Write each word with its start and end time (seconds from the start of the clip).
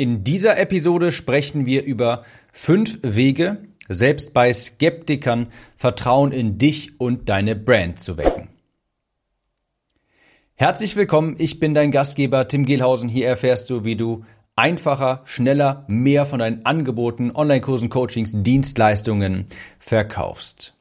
In 0.00 0.24
dieser 0.24 0.58
Episode 0.58 1.12
sprechen 1.12 1.66
wir 1.66 1.84
über 1.84 2.24
fünf 2.54 3.00
Wege, 3.02 3.58
selbst 3.86 4.32
bei 4.32 4.50
Skeptikern 4.50 5.48
Vertrauen 5.76 6.32
in 6.32 6.56
dich 6.56 6.98
und 6.98 7.28
deine 7.28 7.54
Brand 7.54 8.00
zu 8.00 8.16
wecken. 8.16 8.48
Herzlich 10.54 10.96
willkommen, 10.96 11.36
ich 11.38 11.60
bin 11.60 11.74
dein 11.74 11.90
Gastgeber 11.90 12.48
Tim 12.48 12.64
Gehlhausen. 12.64 13.10
Hier 13.10 13.26
erfährst 13.26 13.68
du, 13.68 13.84
wie 13.84 13.94
du 13.94 14.24
einfacher, 14.56 15.20
schneller 15.26 15.84
mehr 15.86 16.24
von 16.24 16.38
deinen 16.38 16.64
Angeboten, 16.64 17.30
Online-Kursen, 17.34 17.90
Coachings, 17.90 18.32
Dienstleistungen 18.34 19.44
verkaufst. 19.78 20.79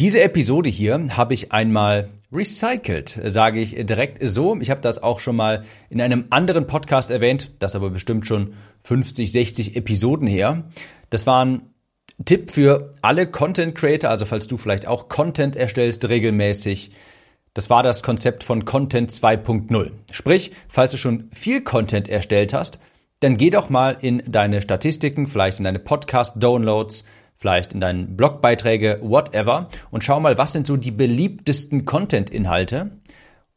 Diese 0.00 0.22
Episode 0.22 0.70
hier 0.70 1.14
habe 1.18 1.34
ich 1.34 1.52
einmal 1.52 2.08
recycelt, 2.32 3.20
sage 3.26 3.60
ich 3.60 3.74
direkt 3.84 4.26
so. 4.26 4.58
Ich 4.58 4.70
habe 4.70 4.80
das 4.80 5.02
auch 5.02 5.20
schon 5.20 5.36
mal 5.36 5.66
in 5.90 6.00
einem 6.00 6.24
anderen 6.30 6.66
Podcast 6.66 7.10
erwähnt, 7.10 7.50
das 7.58 7.76
aber 7.76 7.90
bestimmt 7.90 8.26
schon 8.26 8.54
50, 8.80 9.30
60 9.30 9.76
Episoden 9.76 10.26
her. 10.26 10.64
Das 11.10 11.26
war 11.26 11.44
ein 11.44 11.60
Tipp 12.24 12.50
für 12.50 12.94
alle 13.02 13.26
Content 13.26 13.74
Creator, 13.74 14.08
also 14.08 14.24
falls 14.24 14.46
du 14.46 14.56
vielleicht 14.56 14.86
auch 14.86 15.10
Content 15.10 15.54
erstellst 15.54 16.08
regelmäßig. 16.08 16.92
Das 17.52 17.68
war 17.68 17.82
das 17.82 18.02
Konzept 18.02 18.42
von 18.42 18.64
Content 18.64 19.10
2.0. 19.10 19.90
Sprich, 20.12 20.52
falls 20.66 20.92
du 20.92 20.96
schon 20.96 21.28
viel 21.34 21.60
Content 21.60 22.08
erstellt 22.08 22.54
hast, 22.54 22.78
dann 23.20 23.36
geh 23.36 23.50
doch 23.50 23.68
mal 23.68 23.98
in 24.00 24.22
deine 24.26 24.62
Statistiken, 24.62 25.26
vielleicht 25.26 25.58
in 25.58 25.64
deine 25.64 25.78
Podcast-Downloads, 25.78 27.04
vielleicht 27.40 27.72
in 27.72 27.80
deinen 27.80 28.16
Blogbeiträge, 28.16 28.98
whatever, 29.02 29.70
und 29.90 30.04
schau 30.04 30.20
mal, 30.20 30.36
was 30.36 30.52
sind 30.52 30.66
so 30.66 30.76
die 30.76 30.90
beliebtesten 30.90 31.86
Content-Inhalte. 31.86 33.00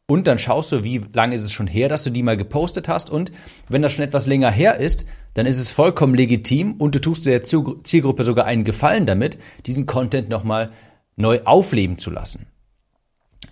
Und 0.06 0.26
dann 0.26 0.38
schaust 0.38 0.72
du, 0.72 0.84
wie 0.84 1.02
lange 1.12 1.34
ist 1.34 1.44
es 1.44 1.52
schon 1.52 1.66
her, 1.66 1.88
dass 1.88 2.02
du 2.02 2.10
die 2.10 2.22
mal 2.22 2.36
gepostet 2.36 2.88
hast. 2.88 3.10
Und 3.10 3.30
wenn 3.68 3.82
das 3.82 3.92
schon 3.92 4.04
etwas 4.04 4.26
länger 4.26 4.50
her 4.50 4.76
ist, 4.76 5.06
dann 5.34 5.46
ist 5.46 5.58
es 5.58 5.70
vollkommen 5.70 6.14
legitim 6.14 6.74
und 6.74 6.94
du 6.94 7.00
tust 7.00 7.26
der 7.26 7.42
Zielgruppe 7.42 8.24
sogar 8.24 8.46
einen 8.46 8.64
Gefallen 8.64 9.06
damit, 9.06 9.38
diesen 9.66 9.86
Content 9.86 10.28
nochmal 10.28 10.72
neu 11.16 11.40
aufleben 11.44 11.98
zu 11.98 12.10
lassen. 12.10 12.46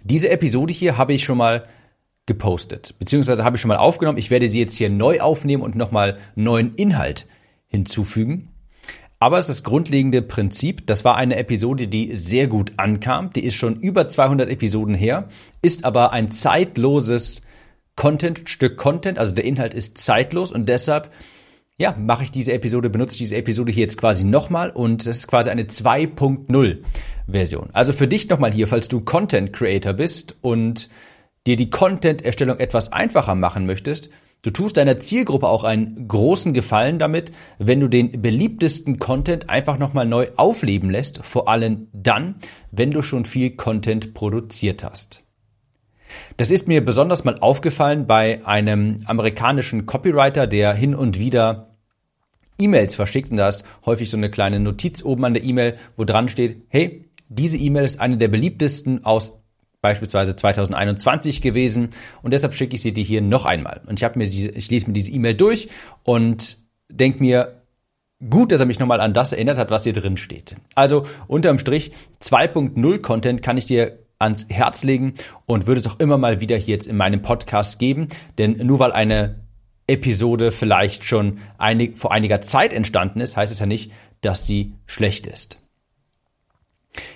Diese 0.03 0.31
Episode 0.31 0.73
hier 0.73 0.99
habe 0.99 1.12
ich 1.12 1.25
schon 1.25 1.39
mal 1.39 1.67
gepostet, 2.27 2.95
beziehungsweise 2.99 3.45
habe 3.45 3.56
ich 3.56 3.61
schon 3.61 3.69
mal 3.69 3.77
aufgenommen. 3.77 4.19
Ich 4.19 4.31
werde 4.31 4.49
sie 4.49 4.61
jetzt 4.61 4.77
hier 4.77 4.91
neu 4.91 5.21
aufnehmen 5.21 5.62
und 5.62 5.75
nochmal 5.75 6.19
neuen 6.34 6.75
Inhalt 6.75 7.27
hinzufügen. 7.67 8.52
Aber 9.23 9.39
es 9.39 9.48
ist 9.48 9.61
das 9.61 9.62
grundlegende 9.62 10.20
Prinzip. 10.20 10.84
Das 10.89 11.05
war 11.05 11.15
eine 11.15 11.37
Episode, 11.37 11.87
die 11.87 12.17
sehr 12.17 12.48
gut 12.48 12.73
ankam. 12.77 13.33
Die 13.33 13.45
ist 13.45 13.55
schon 13.55 13.78
über 13.78 14.09
200 14.09 14.51
Episoden 14.51 14.97
her, 14.97 15.28
ist 15.62 15.84
aber 15.84 16.11
ein 16.11 16.33
zeitloses 16.33 17.43
Content, 17.95 18.48
Stück 18.48 18.77
Content. 18.77 19.20
Also 19.20 19.33
der 19.33 19.45
Inhalt 19.45 19.75
ist 19.75 19.97
zeitlos 19.97 20.50
und 20.50 20.69
deshalb 20.69 21.12
ja, 21.78 21.95
mache 21.97 22.25
ich 22.25 22.33
diese 22.33 22.53
Episode, 22.53 22.91
benutze 22.91 23.17
diese 23.17 23.37
Episode 23.37 23.70
hier 23.70 23.84
jetzt 23.84 23.97
quasi 23.97 24.27
nochmal 24.27 24.70
und 24.70 25.06
das 25.06 25.19
ist 25.19 25.28
quasi 25.28 25.50
eine 25.50 25.67
2.0 25.67 26.78
Version. 27.28 27.69
Also 27.73 27.93
für 27.93 28.09
dich 28.09 28.28
nochmal 28.28 28.53
hier, 28.53 28.67
falls 28.67 28.89
du 28.89 29.03
Content 29.03 29.53
Creator 29.53 29.93
bist 29.93 30.34
und 30.41 30.89
dir 31.47 31.55
die 31.55 31.70
Content-Erstellung 31.70 32.59
etwas 32.59 32.91
einfacher 32.91 33.37
machen 33.37 33.67
möchtest, 33.67 34.11
Du 34.43 34.51
tust 34.51 34.77
deiner 34.77 34.98
Zielgruppe 34.98 35.48
auch 35.48 35.62
einen 35.62 36.09
großen 36.09 36.53
Gefallen 36.53 36.98
damit, 36.98 37.31
wenn 37.59 37.79
du 37.79 37.87
den 37.87 38.21
beliebtesten 38.21 38.99
Content 38.99 39.49
einfach 39.49 39.79
nochmal 39.79 40.05
neu 40.05 40.29
aufleben 40.37 40.91
lässt, 40.91 41.25
vor 41.25 41.49
allem 41.49 41.87
dann, 41.93 42.37
wenn 42.73 42.91
du 42.91 43.03
schon 43.03 43.25
viel 43.25 43.51
Content 43.51 44.15
produziert 44.15 44.83
hast. 44.83 45.23
Das 46.37 46.51
ist 46.51 46.67
mir 46.67 46.84
besonders 46.84 47.23
mal 47.23 47.39
aufgefallen 47.39 48.09
bei 48.09 48.45
einem 48.45 48.97
amerikanischen 49.07 49.87
Copywriter, 49.87 50.49
der 50.49 50.75
hin 50.75 50.97
und 50.97 51.21
wieder 51.21 51.77
E-Mails 52.59 52.97
verschickt 52.97 53.31
und 53.31 53.37
da 53.37 53.49
ist 53.49 53.65
häufig 53.87 54.11
so 54.11 54.17
eine 54.17 54.31
kleine 54.31 54.59
Notiz 54.59 55.05
oben 55.05 55.25
an 55.25 55.34
der 55.34 55.45
E-Mail, 55.45 55.79
wo 55.97 56.05
dran 56.05 56.29
steht, 56.29 56.62
hey, 56.69 57.09
diese 57.29 57.59
E-Mail 57.59 57.84
ist 57.84 58.01
eine 58.01 58.19
der 58.19 58.29
beliebtesten 58.29 59.05
aus 59.05 59.41
beispielsweise 59.82 60.34
2021 60.34 61.43
gewesen 61.43 61.91
und 62.22 62.32
deshalb 62.32 62.54
schicke 62.54 62.76
ich 62.76 62.82
sie 62.82 62.93
dir 62.93 63.04
hier 63.04 63.20
noch 63.20 63.44
einmal. 63.44 63.82
Und 63.87 63.98
ich 63.98 64.04
habe 64.04 64.19
mir 64.19 64.25
diese, 64.25 64.48
ich 64.50 64.70
lese 64.70 64.87
mir 64.87 64.94
diese 64.94 65.12
E-Mail 65.12 65.34
durch 65.34 65.69
und 66.04 66.56
denke 66.88 67.20
mir, 67.20 67.62
gut, 68.31 68.53
dass 68.53 68.60
er 68.60 68.66
mich 68.66 68.78
nochmal 68.78 69.00
an 69.00 69.12
das 69.12 69.32
erinnert 69.32 69.59
hat, 69.59 69.71
was 69.71 69.84
hier 69.84 69.92
drin 69.92 70.16
steht. 70.16 70.54
Also 70.75 71.06
unterm 71.26 71.59
Strich 71.59 71.92
2.0 72.22 73.00
Content 73.00 73.42
kann 73.42 73.56
ich 73.56 73.66
dir 73.66 73.98
ans 74.19 74.47
Herz 74.48 74.84
legen 74.84 75.15
und 75.47 75.66
würde 75.66 75.81
es 75.81 75.87
auch 75.88 75.98
immer 75.98 76.16
mal 76.16 76.41
wieder 76.41 76.56
hier 76.56 76.75
jetzt 76.75 76.87
in 76.87 76.97
meinem 76.97 77.22
Podcast 77.22 77.81
geben, 77.81 78.09
denn 78.38 78.59
nur 78.65 78.78
weil 78.78 78.92
eine 78.92 79.41
Episode 79.88 80.53
vielleicht 80.53 81.04
schon 81.04 81.38
einig, 81.59 81.98
vor 81.98 82.12
einiger 82.12 82.41
Zeit 82.41 82.72
entstanden 82.72 83.21
ist, 83.21 83.37
heißt 83.37 83.53
es 83.53 83.59
ja 83.59 83.66
nicht, 83.66 83.91
dass 84.21 84.47
sie 84.47 84.75
schlecht 84.87 85.26
ist. 85.26 85.62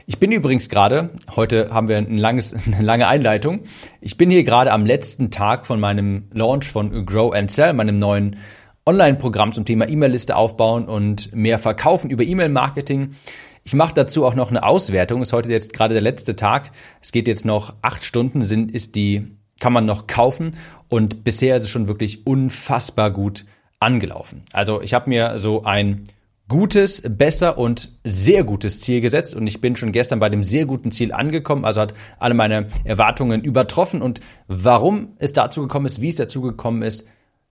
Ich 0.07 0.19
bin 0.19 0.33
übrigens 0.33 0.69
gerade, 0.69 1.11
heute 1.35 1.71
haben 1.71 1.89
wir 1.89 1.97
ein 1.97 2.17
langes, 2.17 2.55
eine 2.67 2.83
lange 2.83 3.09
Einleitung. 3.09 3.65
Ich 4.01 4.17
bin 4.17 4.31
hier 4.31 4.45
gerade 4.45 4.73
am 4.73 4.87
letzten 4.87 5.31
Tag 5.31 5.67
von 5.67 5.81
meinem 5.81 6.29
Launch 6.33 6.71
von 6.71 7.05
Grow 7.05 7.35
and 7.35 7.51
Sell, 7.51 7.73
meinem 7.73 7.99
neuen 7.99 8.39
Online-Programm 8.87 9.53
zum 9.53 9.65
Thema 9.65 9.89
E-Mail-Liste 9.89 10.37
aufbauen 10.37 10.87
und 10.87 11.35
mehr 11.35 11.59
verkaufen 11.59 12.09
über 12.09 12.23
E-Mail-Marketing. 12.23 13.17
Ich 13.65 13.75
mache 13.75 13.95
dazu 13.95 14.25
auch 14.25 14.37
noch 14.37 14.51
eine 14.51 14.63
Auswertung. 14.63 15.23
Ist 15.23 15.33
heute 15.33 15.51
jetzt 15.51 15.73
gerade 15.73 15.95
der 15.95 16.03
letzte 16.03 16.37
Tag. 16.37 16.71
Es 17.03 17.11
geht 17.11 17.27
jetzt 17.27 17.45
noch 17.45 17.75
acht 17.83 18.05
Stunden, 18.05 18.43
sind, 18.43 18.71
ist 18.71 18.95
die, 18.95 19.37
kann 19.59 19.73
man 19.73 19.87
noch 19.87 20.07
kaufen. 20.07 20.53
Und 20.89 21.25
bisher 21.25 21.57
ist 21.57 21.65
es 21.65 21.69
schon 21.69 21.89
wirklich 21.89 22.29
unfassbar 22.29 23.11
gut 23.11 23.45
angelaufen. 23.81 24.45
Also 24.53 24.81
ich 24.81 24.95
habe 24.95 25.11
mir 25.11 25.41
so 25.41 25.65
ein 25.65 26.05
gutes, 26.49 27.03
besser 27.03 27.59
und 27.59 27.91
sehr 28.05 28.45
gutes 28.45 28.81
Ziel 28.81 29.01
gesetzt. 29.01 29.35
Und 29.35 29.47
ich 29.47 29.61
bin 29.61 29.77
schon 29.77 29.93
gestern 29.93 30.21
bei 30.21 30.29
dem 30.29 30.45
sehr 30.45 30.65
guten 30.65 30.93
Ziel 30.93 31.13
angekommen, 31.13 31.65
also 31.65 31.81
hat 31.81 31.95
alle 32.19 32.35
meine 32.35 32.69
Erwartungen 32.85 33.43
übertroffen. 33.43 34.03
Und 34.03 34.21
warum 34.47 35.17
es 35.19 35.33
dazu 35.33 35.63
gekommen 35.63 35.87
ist, 35.87 36.01
wie 36.01 36.09
es 36.09 36.17
dazu 36.17 36.41
gekommen 36.41 36.83
ist, 36.83 37.07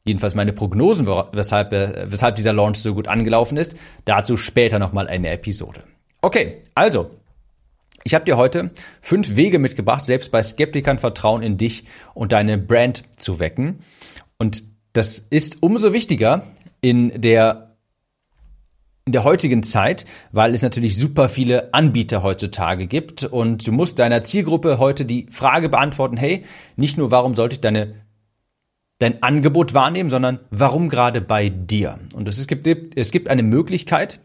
jedenfalls 0.05 0.35
meine 0.35 0.53
Prognosen, 0.53 1.07
weshalb, 1.07 1.73
äh, 1.73 2.05
weshalb 2.09 2.35
dieser 2.35 2.53
Launch 2.53 2.78
so 2.78 2.94
gut 2.94 3.07
angelaufen 3.07 3.57
ist, 3.57 3.75
dazu 4.05 4.38
später 4.38 4.79
nochmal 4.79 5.07
eine 5.07 5.29
Episode. 5.29 5.84
Okay, 6.22 6.61
also, 6.73 7.11
ich 8.03 8.13
habe 8.13 8.23
dir 8.23 8.38
heute 8.38 8.69
fünf 9.01 9.35
Wege 9.35 9.59
mitgebracht, 9.59 10.05
selbst 10.05 10.31
bei 10.31 10.41
Skeptikern 10.41 11.00
Vertrauen 11.00 11.41
in 11.41 11.57
dich 11.57 11.85
und 12.13 12.31
deine 12.31 12.57
Brand 12.57 13.03
zu 13.19 13.39
wecken. 13.39 13.79
Und 14.38 14.63
das 14.94 15.19
ist 15.19 15.57
umso 15.61 15.91
wichtiger 15.91 16.44
in 16.81 17.19
der 17.19 17.64
in 19.07 19.11
der 19.11 19.23
heutigen 19.23 19.61
Zeit, 19.61 20.07
weil 20.31 20.55
es 20.55 20.63
natürlich 20.63 20.97
super 20.97 21.29
viele 21.29 21.75
Anbieter 21.75 22.23
heutzutage 22.23 22.88
gibt 22.88 23.23
und 23.23 23.67
du 23.67 23.71
musst 23.71 23.99
deiner 23.99 24.23
Zielgruppe 24.23 24.79
heute 24.79 25.05
die 25.05 25.27
Frage 25.29 25.69
beantworten, 25.69 26.17
hey, 26.17 26.43
nicht 26.75 26.97
nur 26.97 27.11
warum 27.11 27.35
sollte 27.35 27.53
ich 27.53 27.61
deine 27.61 27.93
dein 28.97 29.21
Angebot 29.21 29.75
wahrnehmen, 29.75 30.09
sondern 30.09 30.39
warum 30.49 30.89
gerade 30.89 31.21
bei 31.21 31.49
dir? 31.49 31.99
Und 32.16 32.27
es 32.27 32.47
gibt, 32.47 32.97
es 32.97 33.11
gibt 33.11 33.27
eine 33.27 33.43
Möglichkeit, 33.43 34.21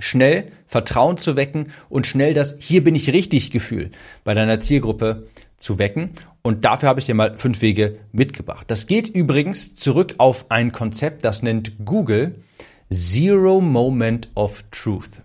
schnell 0.00 0.50
Vertrauen 0.66 1.16
zu 1.16 1.36
wecken 1.36 1.70
und 1.88 2.08
schnell 2.08 2.34
das 2.34 2.56
hier 2.58 2.82
bin 2.82 2.96
ich 2.96 3.12
richtig 3.12 3.52
Gefühl 3.52 3.92
bei 4.24 4.34
deiner 4.34 4.58
Zielgruppe 4.58 5.28
zu 5.58 5.78
wecken. 5.78 6.10
Und 6.42 6.64
dafür 6.64 6.88
habe 6.88 6.98
ich 6.98 7.06
dir 7.06 7.14
mal 7.14 7.38
fünf 7.38 7.62
Wege 7.62 7.98
mitgebracht. 8.10 8.68
Das 8.68 8.88
geht 8.88 9.08
übrigens 9.08 9.76
zurück 9.76 10.14
auf 10.18 10.50
ein 10.50 10.72
Konzept, 10.72 11.24
das 11.24 11.42
nennt 11.42 11.84
Google 11.84 12.42
Zero 12.92 13.60
Moment 13.60 14.28
of 14.34 14.64
Truth. 14.70 15.22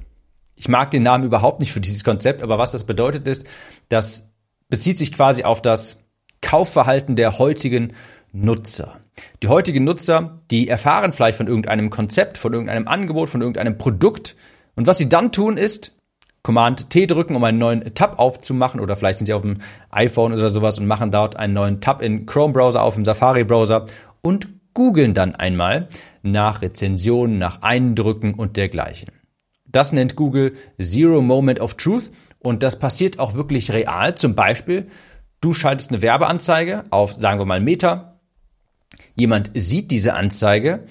Ich 0.55 0.67
mag 0.67 0.91
den 0.91 1.03
Namen 1.03 1.23
überhaupt 1.23 1.59
nicht 1.59 1.73
für 1.73 1.81
dieses 1.81 2.03
Konzept, 2.03 2.41
aber 2.41 2.57
was 2.57 2.71
das 2.71 2.83
bedeutet 2.83 3.27
ist, 3.27 3.45
das 3.89 4.31
bezieht 4.69 4.97
sich 4.97 5.11
quasi 5.11 5.43
auf 5.43 5.61
das 5.61 5.97
Kaufverhalten 6.41 7.15
der 7.15 7.39
heutigen 7.39 7.93
Nutzer. 8.31 8.99
Die 9.43 9.47
heutigen 9.47 9.83
Nutzer, 9.83 10.41
die 10.49 10.67
erfahren 10.67 11.13
vielleicht 11.13 11.37
von 11.37 11.47
irgendeinem 11.47 11.89
Konzept, 11.89 12.37
von 12.37 12.53
irgendeinem 12.53 12.87
Angebot, 12.87 13.29
von 13.29 13.41
irgendeinem 13.41 13.77
Produkt. 13.77 14.35
Und 14.75 14.87
was 14.87 14.97
sie 14.97 15.09
dann 15.09 15.31
tun 15.31 15.57
ist, 15.57 15.95
Command 16.43 16.89
T 16.89 17.05
drücken, 17.05 17.35
um 17.35 17.43
einen 17.43 17.59
neuen 17.59 17.93
Tab 17.93 18.17
aufzumachen 18.17 18.79
oder 18.79 18.95
vielleicht 18.95 19.19
sind 19.19 19.27
sie 19.27 19.33
auf 19.33 19.43
dem 19.43 19.57
iPhone 19.91 20.33
oder 20.33 20.49
sowas 20.49 20.79
und 20.79 20.87
machen 20.87 21.11
dort 21.11 21.35
einen 21.35 21.53
neuen 21.53 21.81
Tab 21.81 22.01
in 22.01 22.25
Chrome 22.25 22.53
Browser 22.53 22.81
auf, 22.81 22.97
im 22.97 23.05
Safari 23.05 23.43
Browser 23.43 23.85
und 24.21 24.47
googeln 24.73 25.13
dann 25.13 25.35
einmal 25.35 25.87
nach 26.23 26.61
Rezensionen, 26.61 27.37
nach 27.37 27.61
Eindrücken 27.61 28.33
und 28.33 28.57
dergleichen. 28.57 29.09
Das 29.65 29.91
nennt 29.93 30.15
Google 30.15 30.53
Zero 30.81 31.21
Moment 31.21 31.59
of 31.59 31.75
Truth 31.75 32.11
und 32.39 32.63
das 32.63 32.79
passiert 32.79 33.19
auch 33.19 33.33
wirklich 33.33 33.71
real. 33.71 34.15
Zum 34.15 34.35
Beispiel, 34.35 34.87
du 35.39 35.53
schaltest 35.53 35.91
eine 35.91 36.01
Werbeanzeige 36.01 36.85
auf, 36.89 37.15
sagen 37.19 37.39
wir 37.39 37.45
mal, 37.45 37.61
Meta. 37.61 38.19
Jemand 39.15 39.51
sieht 39.53 39.91
diese 39.91 40.13
Anzeige, 40.13 40.85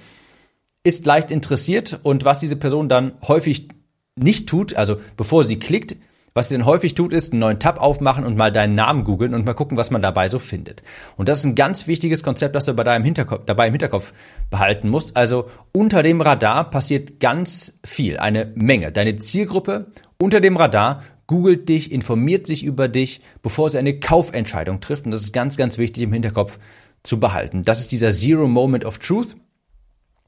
ist 0.83 1.05
leicht 1.07 1.31
interessiert 1.31 2.01
und 2.03 2.25
was 2.25 2.41
diese 2.41 2.57
Person 2.57 2.89
dann 2.89 3.13
häufig 3.27 3.69
nicht 4.17 4.49
tut, 4.49 4.75
also 4.75 4.97
bevor 5.17 5.45
sie 5.45 5.59
klickt, 5.59 5.97
Was 6.33 6.49
sie 6.49 6.57
dann 6.57 6.67
häufig 6.67 6.95
tut, 6.95 7.13
ist 7.13 7.33
einen 7.33 7.41
neuen 7.41 7.59
Tab 7.59 7.81
aufmachen 7.81 8.25
und 8.25 8.37
mal 8.37 8.53
deinen 8.53 8.75
Namen 8.75 9.05
googeln 9.05 9.35
und 9.35 9.45
mal 9.45 9.55
gucken, 9.55 9.77
was 9.77 9.91
man 9.91 10.01
dabei 10.01 10.29
so 10.29 10.39
findet. 10.39 10.83
Und 11.17 11.29
das 11.29 11.41
ist 11.41 11.45
ein 11.45 11.55
ganz 11.57 11.87
wichtiges 11.87 12.23
Konzept, 12.23 12.55
das 12.55 12.67
du 12.67 12.75
bei 12.75 12.85
deinem 12.85 13.05
Hinterkopf, 13.05 13.43
dabei 13.47 13.67
im 13.67 13.73
Hinterkopf 13.73 14.13
behalten 14.49 14.89
musst. 14.89 15.17
Also 15.17 15.49
unter 15.73 16.03
dem 16.03 16.21
Radar 16.21 16.71
passiert 16.71 17.19
ganz 17.19 17.79
viel, 17.85 18.19
eine 18.19 18.53
Menge. 18.55 18.93
Deine 18.93 19.17
Zielgruppe 19.17 19.87
unter 20.19 20.41
dem 20.41 20.57
Radar 20.57 21.03
googelt 21.27 21.69
dich, 21.69 21.91
informiert 21.93 22.47
sich 22.47 22.65
über 22.65 22.89
dich, 22.89 23.21
bevor 23.43 23.71
sie 23.71 23.79
eine 23.79 23.99
Kaufentscheidung 23.99 24.81
trifft. 24.81 25.07
Und 25.07 25.11
das 25.13 25.23
ist 25.23 25.33
ganz, 25.33 25.57
ganz 25.57 25.79
wichtig 25.79 26.05
im 26.05 26.13
Hinterkopf 26.13 26.59
zu 27.03 27.19
behalten. 27.19 27.63
Das 27.63 27.81
ist 27.81 27.93
dieser 27.93 28.11
Zero 28.11 28.47
Moment 28.47 28.85
of 28.85 28.99
Truth. 28.99 29.37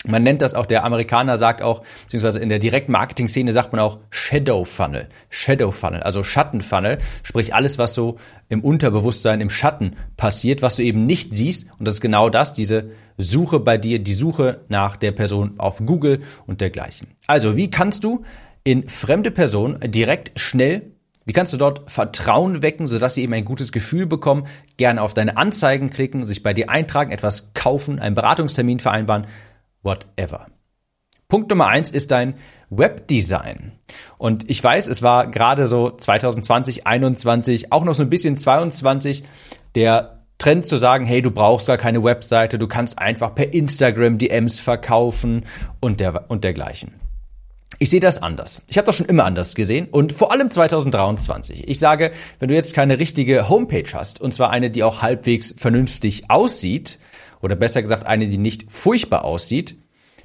Man 0.05 0.25
nennt 0.25 0.43
das 0.43 0.55
auch, 0.55 0.67
der 0.67 0.85
Amerikaner 0.85 1.39
sagt 1.39 1.63
auch, 1.63 1.83
beziehungsweise 2.03 2.41
in 2.41 2.49
der 2.49 2.59
Direktmarketing-Szene 2.59 3.53
sagt 3.53 3.73
man 3.73 3.81
auch 3.81 3.99
Shadow 4.11 4.65
Funnel. 4.65 5.09
Shadow 5.31 5.71
Funnel, 5.71 6.03
also 6.03 6.25
Schattenfunnel, 6.25 6.99
sprich 7.23 7.55
alles, 7.55 7.79
was 7.79 7.95
so 7.95 8.19
im 8.49 8.65
Unterbewusstsein, 8.65 9.41
im 9.41 9.51
Schatten 9.51 9.97
passiert, 10.17 10.61
was 10.61 10.77
du 10.77 10.83
eben 10.83 11.05
nicht 11.05 11.35
siehst. 11.35 11.69
Und 11.79 11.87
das 11.87 11.95
ist 11.95 12.01
genau 12.01 12.31
das, 12.31 12.53
diese 12.53 12.91
Suche 13.17 13.61
bei 13.61 13.79
dir, 13.79 14.01
die 14.01 14.15
Suche 14.15 14.63
nach 14.69 14.97
der 14.97 15.13
Person 15.13 15.55
auf 15.59 15.79
Google 15.87 16.23
und 16.47 16.61
dergleichen. 16.61 17.09
Also, 17.29 17.57
wie 17.57 17.71
kannst 17.71 18.03
du 18.03 18.25
in 18.65 18.89
fremde 18.89 19.31
Personen 19.31 19.79
direkt 19.91 20.33
schnell 20.39 20.93
wie 21.25 21.33
kannst 21.33 21.53
du 21.53 21.57
dort 21.57 21.91
Vertrauen 21.91 22.63
wecken, 22.63 22.89
sodass 22.89 23.15
sie 23.15 23.23
eben 23.23 23.33
ein 23.33 23.45
gutes 23.45 23.71
Gefühl 23.71 24.07
bekommen, 24.07 24.47
gerne 24.77 25.01
auf 25.01 25.15
deine 25.15 25.37
Anzeigen 25.37 25.91
klicken, 25.91 26.25
sich 26.25 26.43
bei 26.43 26.53
dir 26.53 26.69
eintragen, 26.69 27.13
etwas 27.13 27.53
kaufen, 27.55 28.01
einen 28.01 28.17
Beratungstermin 28.17 28.81
vereinbaren, 28.81 29.27
whatever. 29.83 30.47
Punkt 31.29 31.49
Nummer 31.49 31.69
eins 31.69 31.91
ist 31.91 32.11
dein 32.11 32.35
Webdesign. 32.69 33.73
Und 34.19 34.51
ich 34.51 34.63
weiß, 34.63 34.87
es 34.89 35.03
war 35.03 35.29
gerade 35.29 35.67
so 35.67 35.91
2020, 35.91 36.87
21, 36.87 37.73
auch 37.73 37.85
noch 37.85 37.95
so 37.95 38.03
ein 38.03 38.11
bisschen 38.11 38.37
22 38.37 39.25
der 39.75 40.25
Trend 40.39 40.67
zu 40.67 40.77
sagen, 40.77 41.07
hey, 41.07 41.23
du 41.23 41.31
brauchst 41.31 41.69
gar 41.69 41.77
keine 41.77 42.03
Webseite, 42.03 42.59
du 42.59 42.67
kannst 42.67 42.99
einfach 42.99 43.35
per 43.35 43.55
Instagram 43.55 44.19
DMs 44.19 44.61
verkaufen 44.61 45.47
und, 45.81 46.01
der, 46.01 46.31
und 46.31 46.45
dergleichen. 46.45 46.95
Ich 47.79 47.91
sehe 47.91 48.01
das 48.01 48.23
anders. 48.23 48.63
Ich 48.69 48.77
habe 48.77 48.87
das 48.87 48.97
schon 48.97 49.07
immer 49.07 49.25
anders 49.25 49.55
gesehen 49.55 49.89
und 49.91 50.13
vor 50.13 50.33
allem 50.33 50.51
2023. 50.51 51.69
Ich 51.69 51.79
sage, 51.79 52.13
wenn 52.39 52.49
du 52.49 52.55
jetzt 52.55 52.75
keine 52.75 52.99
richtige 52.99 53.49
Homepage 53.49 53.91
hast, 53.93 54.21
und 54.21 54.35
zwar 54.35 54.51
eine, 54.51 54.71
die 54.71 54.83
auch 54.83 55.01
halbwegs 55.01 55.55
vernünftig 55.57 56.29
aussieht, 56.29 56.99
oder 57.43 57.57
besser 57.57 57.83
gesagt 57.83 58.07
eine, 58.07 58.29
die 58.29 58.39
nicht 58.39 58.71
furchtbar 58.71 59.25
aussieht. 59.25 59.77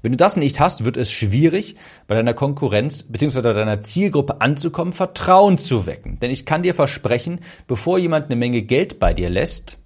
Wenn 0.02 0.12
du 0.12 0.18
das 0.18 0.38
nicht 0.38 0.60
hast, 0.60 0.86
wird 0.86 0.96
es 0.96 1.12
schwierig, 1.12 1.76
bei 2.06 2.16
deiner 2.16 2.36
Konkurrenz 2.36 3.04
bzw. 3.04 3.42
deiner 3.42 3.82
Zielgruppe 3.82 4.42
anzukommen, 4.42 4.94
Vertrauen 4.94 5.58
zu 5.58 5.86
wecken. 5.86 6.20
Denn 6.20 6.32
ich 6.32 6.46
kann 6.46 6.64
dir 6.64 6.76
versprechen, 6.76 7.42
bevor 7.68 7.98
jemand 7.98 8.28
eine 8.28 8.36
Menge 8.36 8.62
Geld 8.62 9.00
bei 9.00 9.14
dir 9.14 9.30
lässt, 9.30 9.80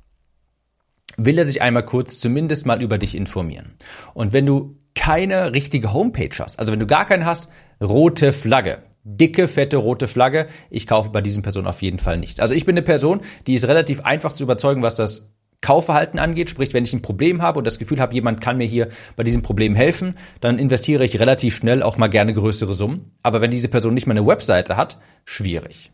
will 1.18 1.38
er 1.38 1.46
sich 1.46 1.62
einmal 1.62 1.86
kurz 1.86 2.20
zumindest 2.20 2.66
mal 2.66 2.82
über 2.82 2.98
dich 2.98 3.16
informieren. 3.16 3.74
Und 4.14 4.34
wenn 4.34 4.46
du 4.46 4.78
keine 4.96 5.54
richtige 5.54 5.94
Homepage 5.94 6.36
hast, 6.38 6.60
also 6.60 6.72
wenn 6.72 6.80
du 6.80 6.88
gar 6.88 7.06
keine 7.06 7.26
hast, 7.26 7.50
rote 7.82 8.34
Flagge. 8.34 8.84
Dicke, 9.04 9.48
fette, 9.48 9.78
rote 9.78 10.08
Flagge. 10.08 10.48
Ich 10.70 10.86
kaufe 10.86 11.10
bei 11.10 11.22
diesen 11.22 11.42
Personen 11.42 11.68
auf 11.68 11.82
jeden 11.82 11.98
Fall 11.98 12.18
nichts. 12.18 12.40
Also 12.40 12.54
ich 12.54 12.66
bin 12.66 12.74
eine 12.74 12.84
Person, 12.84 13.22
die 13.48 13.56
ist 13.56 13.68
relativ 13.68 14.02
einfach 14.02 14.34
zu 14.34 14.44
überzeugen, 14.44 14.84
was 14.84 14.96
das 14.96 15.32
Kaufverhalten 15.62 16.20
angeht, 16.20 16.50
sprich, 16.50 16.74
wenn 16.74 16.84
ich 16.84 16.94
ein 16.94 17.04
Problem 17.04 17.42
habe 17.42 17.60
und 17.60 17.66
das 17.66 17.80
Gefühl 17.80 18.00
habe, 18.00 18.16
jemand 18.16 18.42
kann 18.42 18.58
mir 18.58 18.66
hier 18.66 18.90
bei 19.16 19.24
diesem 19.24 19.44
Problem 19.44 19.76
helfen, 19.76 20.18
dann 20.40 20.60
investiere 20.60 21.06
ich 21.06 21.20
relativ 21.20 21.56
schnell 21.56 21.84
auch 21.84 21.98
mal 21.98 22.08
gerne 22.08 22.34
größere 22.34 22.74
Summen. 22.74 23.12
Aber 23.22 23.42
wenn 23.42 23.52
diese 23.52 23.68
Person 23.68 23.94
nicht 23.94 24.08
mal 24.08 24.18
eine 24.18 24.26
Webseite 24.26 24.76
hat, 24.76 25.00
schwierig. 25.24 25.92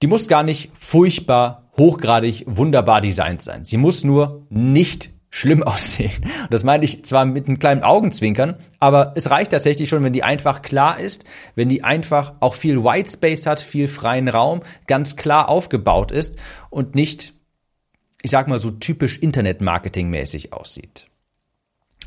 Die 0.00 0.06
muss 0.06 0.28
gar 0.28 0.44
nicht 0.44 0.70
furchtbar, 0.74 1.70
hochgradig, 1.76 2.44
wunderbar 2.46 3.00
designt 3.00 3.42
sein. 3.42 3.64
Sie 3.64 3.76
muss 3.76 4.04
nur 4.04 4.46
nicht 4.48 5.10
schlimm 5.30 5.62
aussehen. 5.64 6.24
Und 6.42 6.52
das 6.52 6.64
meine 6.64 6.84
ich 6.84 7.04
zwar 7.04 7.24
mit 7.24 7.48
einem 7.48 7.58
kleinen 7.58 7.82
Augenzwinkern, 7.82 8.56
aber 8.80 9.12
es 9.16 9.30
reicht 9.30 9.50
tatsächlich 9.50 9.88
schon, 9.88 10.04
wenn 10.04 10.12
die 10.12 10.22
einfach 10.22 10.62
klar 10.62 10.98
ist, 10.98 11.24
wenn 11.54 11.68
die 11.68 11.84
einfach 11.84 12.34
auch 12.40 12.54
viel 12.54 12.82
Whitespace 12.82 13.46
hat, 13.46 13.60
viel 13.60 13.88
freien 13.88 14.28
Raum, 14.28 14.62
ganz 14.86 15.16
klar 15.16 15.48
aufgebaut 15.48 16.12
ist 16.12 16.36
und 16.70 16.94
nicht 16.94 17.34
ich 18.22 18.30
sag 18.30 18.48
mal 18.48 18.60
so 18.60 18.70
typisch 18.70 19.18
Internet-Marketing-mäßig 19.18 20.52
aussieht. 20.52 21.08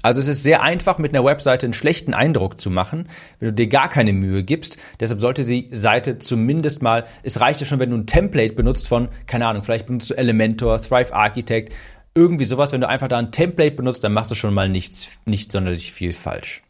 Also 0.04 0.20
es 0.20 0.28
ist 0.28 0.42
sehr 0.42 0.64
einfach, 0.64 0.98
mit 0.98 1.14
einer 1.14 1.24
Webseite 1.24 1.68
einen 1.68 1.74
schlechten 1.74 2.14
Eindruck 2.14 2.60
zu 2.60 2.72
machen, 2.72 3.08
wenn 3.40 3.50
du 3.50 3.54
dir 3.54 3.68
gar 3.68 3.88
keine 3.88 4.14
Mühe 4.14 4.44
gibst. 4.44 4.78
Deshalb 5.00 5.22
sollte 5.22 5.46
die 5.46 5.70
Seite 5.72 6.18
zumindest 6.18 6.82
mal, 6.82 7.06
es 7.22 7.40
reicht 7.40 7.60
ja 7.60 7.68
schon, 7.68 7.80
wenn 7.80 7.92
du 7.92 7.98
ein 7.98 8.08
Template 8.08 8.56
benutzt 8.56 8.88
von, 8.88 9.10
keine 9.28 9.46
Ahnung, 9.46 9.64
vielleicht 9.64 9.86
benutzt 9.86 10.10
du 10.10 10.16
Elementor, 10.16 10.82
Thrive 10.82 11.14
Architect, 11.14 11.74
irgendwie 12.16 12.46
sowas. 12.46 12.72
Wenn 12.72 12.82
du 12.82 12.90
einfach 12.90 13.08
da 13.08 13.20
ein 13.20 13.32
Template 13.32 13.76
benutzt, 13.76 14.04
dann 14.04 14.14
machst 14.14 14.32
du 14.32 14.36
schon 14.36 14.54
mal 14.54 14.70
nichts, 14.70 15.20
nicht 15.26 15.52
sonderlich 15.52 15.92
viel 15.92 16.14
falsch. 16.14 16.64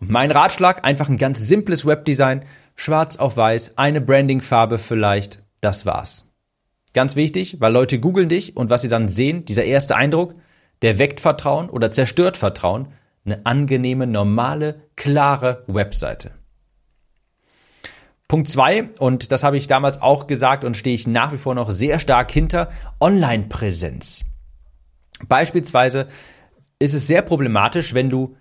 Und 0.00 0.10
mein 0.10 0.30
Ratschlag, 0.30 0.86
einfach 0.86 1.08
ein 1.08 1.18
ganz 1.18 1.40
simples 1.40 1.86
Webdesign, 1.86 2.44
schwarz 2.76 3.16
auf 3.16 3.36
weiß, 3.36 3.78
eine 3.78 4.00
Brandingfarbe 4.00 4.78
vielleicht, 4.78 5.40
das 5.60 5.86
war's. 5.86 6.30
Ganz 6.94 7.16
wichtig, 7.16 7.60
weil 7.60 7.72
Leute 7.72 7.98
googeln 8.00 8.28
dich 8.28 8.56
und 8.56 8.70
was 8.70 8.82
sie 8.82 8.88
dann 8.88 9.08
sehen, 9.08 9.44
dieser 9.44 9.64
erste 9.64 9.96
Eindruck, 9.96 10.34
der 10.80 10.98
weckt 10.98 11.20
Vertrauen 11.20 11.68
oder 11.68 11.90
zerstört 11.90 12.36
Vertrauen. 12.36 12.88
Eine 13.26 13.44
angenehme, 13.44 14.06
normale, 14.06 14.82
klare 14.96 15.64
Webseite. 15.66 16.32
Punkt 18.28 18.48
zwei 18.48 18.90
und 18.98 19.32
das 19.32 19.42
habe 19.44 19.56
ich 19.56 19.66
damals 19.66 20.00
auch 20.00 20.26
gesagt 20.26 20.64
und 20.64 20.76
stehe 20.76 20.94
ich 20.94 21.06
nach 21.06 21.32
wie 21.32 21.38
vor 21.38 21.54
noch 21.54 21.70
sehr 21.70 21.98
stark 21.98 22.30
hinter, 22.30 22.70
Online-Präsenz. 23.00 24.24
Beispielsweise 25.28 26.08
ist 26.78 26.94
es 26.94 27.06
sehr 27.06 27.22
problematisch, 27.22 27.94
wenn 27.94 28.10
du 28.10 28.36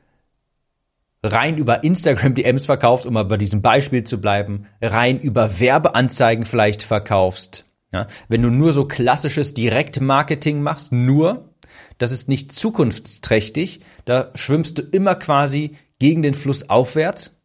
rein 1.23 1.57
über 1.57 1.83
Instagram 1.83 2.35
DMs 2.35 2.65
verkaufst, 2.65 3.05
um 3.05 3.13
mal 3.13 3.25
bei 3.25 3.37
diesem 3.37 3.61
Beispiel 3.61 4.03
zu 4.03 4.19
bleiben, 4.19 4.67
rein 4.81 5.19
über 5.19 5.59
Werbeanzeigen 5.59 6.45
vielleicht 6.45 6.83
verkaufst, 6.83 7.65
ja, 7.93 8.07
wenn 8.27 8.41
du 8.41 8.49
nur 8.49 8.73
so 8.73 8.85
klassisches 8.85 9.53
Direktmarketing 9.53 10.61
machst, 10.61 10.91
nur, 10.91 11.49
das 11.97 12.11
ist 12.11 12.27
nicht 12.27 12.51
zukunftsträchtig, 12.51 13.81
da 14.05 14.31
schwimmst 14.35 14.77
du 14.77 14.81
immer 14.81 15.15
quasi 15.15 15.75
gegen 15.99 16.23
den 16.23 16.33
Fluss 16.33 16.69
aufwärts 16.69 17.35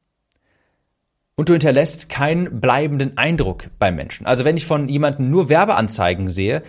und 1.37 1.49
du 1.49 1.53
hinterlässt 1.53 2.09
keinen 2.09 2.61
bleibenden 2.61 3.17
Eindruck 3.17 3.71
beim 3.79 3.95
Menschen. 3.95 4.27
Also 4.27 4.45
wenn 4.45 4.57
ich 4.57 4.67
von 4.67 4.89
jemandem 4.89 5.31
nur 5.31 5.49
Werbeanzeigen 5.49 6.31
sehe, 6.31 6.63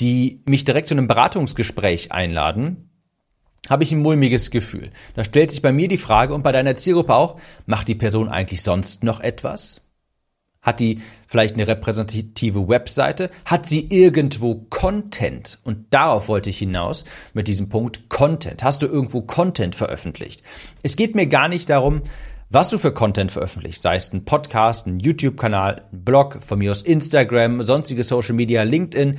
die 0.00 0.42
mich 0.46 0.64
direkt 0.64 0.88
zu 0.88 0.94
einem 0.94 1.06
Beratungsgespräch 1.06 2.12
einladen, 2.12 2.90
habe 3.68 3.84
ich 3.84 3.92
ein 3.92 4.02
mulmiges 4.02 4.50
Gefühl. 4.50 4.90
Da 5.14 5.24
stellt 5.24 5.50
sich 5.50 5.62
bei 5.62 5.72
mir 5.72 5.88
die 5.88 5.96
Frage 5.96 6.34
und 6.34 6.42
bei 6.42 6.52
deiner 6.52 6.76
Zielgruppe 6.76 7.14
auch, 7.14 7.38
macht 7.66 7.88
die 7.88 7.94
Person 7.94 8.28
eigentlich 8.28 8.62
sonst 8.62 9.04
noch 9.04 9.20
etwas? 9.20 9.85
Hat 10.66 10.80
die 10.80 11.00
vielleicht 11.28 11.54
eine 11.54 11.68
repräsentative 11.68 12.68
Webseite? 12.68 13.30
Hat 13.44 13.66
sie 13.66 13.86
irgendwo 13.88 14.66
Content? 14.68 15.58
Und 15.62 15.86
darauf 15.90 16.28
wollte 16.28 16.50
ich 16.50 16.58
hinaus 16.58 17.04
mit 17.34 17.46
diesem 17.46 17.68
Punkt 17.68 18.08
Content. 18.08 18.64
Hast 18.64 18.82
du 18.82 18.88
irgendwo 18.88 19.22
Content 19.22 19.76
veröffentlicht? 19.76 20.42
Es 20.82 20.96
geht 20.96 21.14
mir 21.14 21.28
gar 21.28 21.48
nicht 21.48 21.70
darum, 21.70 22.02
was 22.50 22.70
du 22.70 22.78
für 22.78 22.92
Content 22.92 23.30
veröffentlichst, 23.30 23.82
sei 23.82 23.94
es 23.94 24.12
ein 24.12 24.24
Podcast, 24.24 24.88
ein 24.88 24.98
YouTube-Kanal, 24.98 25.82
ein 25.92 26.04
Blog, 26.04 26.42
von 26.42 26.58
mir 26.58 26.72
aus 26.72 26.82
Instagram, 26.82 27.62
sonstige 27.62 28.02
Social 28.02 28.34
Media, 28.34 28.64
LinkedIn, 28.64 29.18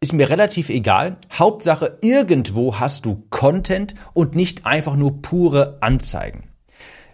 ist 0.00 0.12
mir 0.12 0.30
relativ 0.30 0.68
egal. 0.68 1.16
Hauptsache, 1.32 1.98
irgendwo 2.02 2.78
hast 2.78 3.04
du 3.06 3.26
Content 3.30 3.96
und 4.12 4.36
nicht 4.36 4.64
einfach 4.64 4.94
nur 4.94 5.22
pure 5.22 5.78
Anzeigen. 5.80 6.51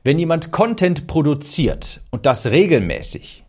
Wenn 0.09 0.19
jemand 0.19 0.53
Content 0.53 1.07
produziert 1.07 2.01
und 2.11 2.25
das 2.25 2.47
regelmäßig, 2.47 3.45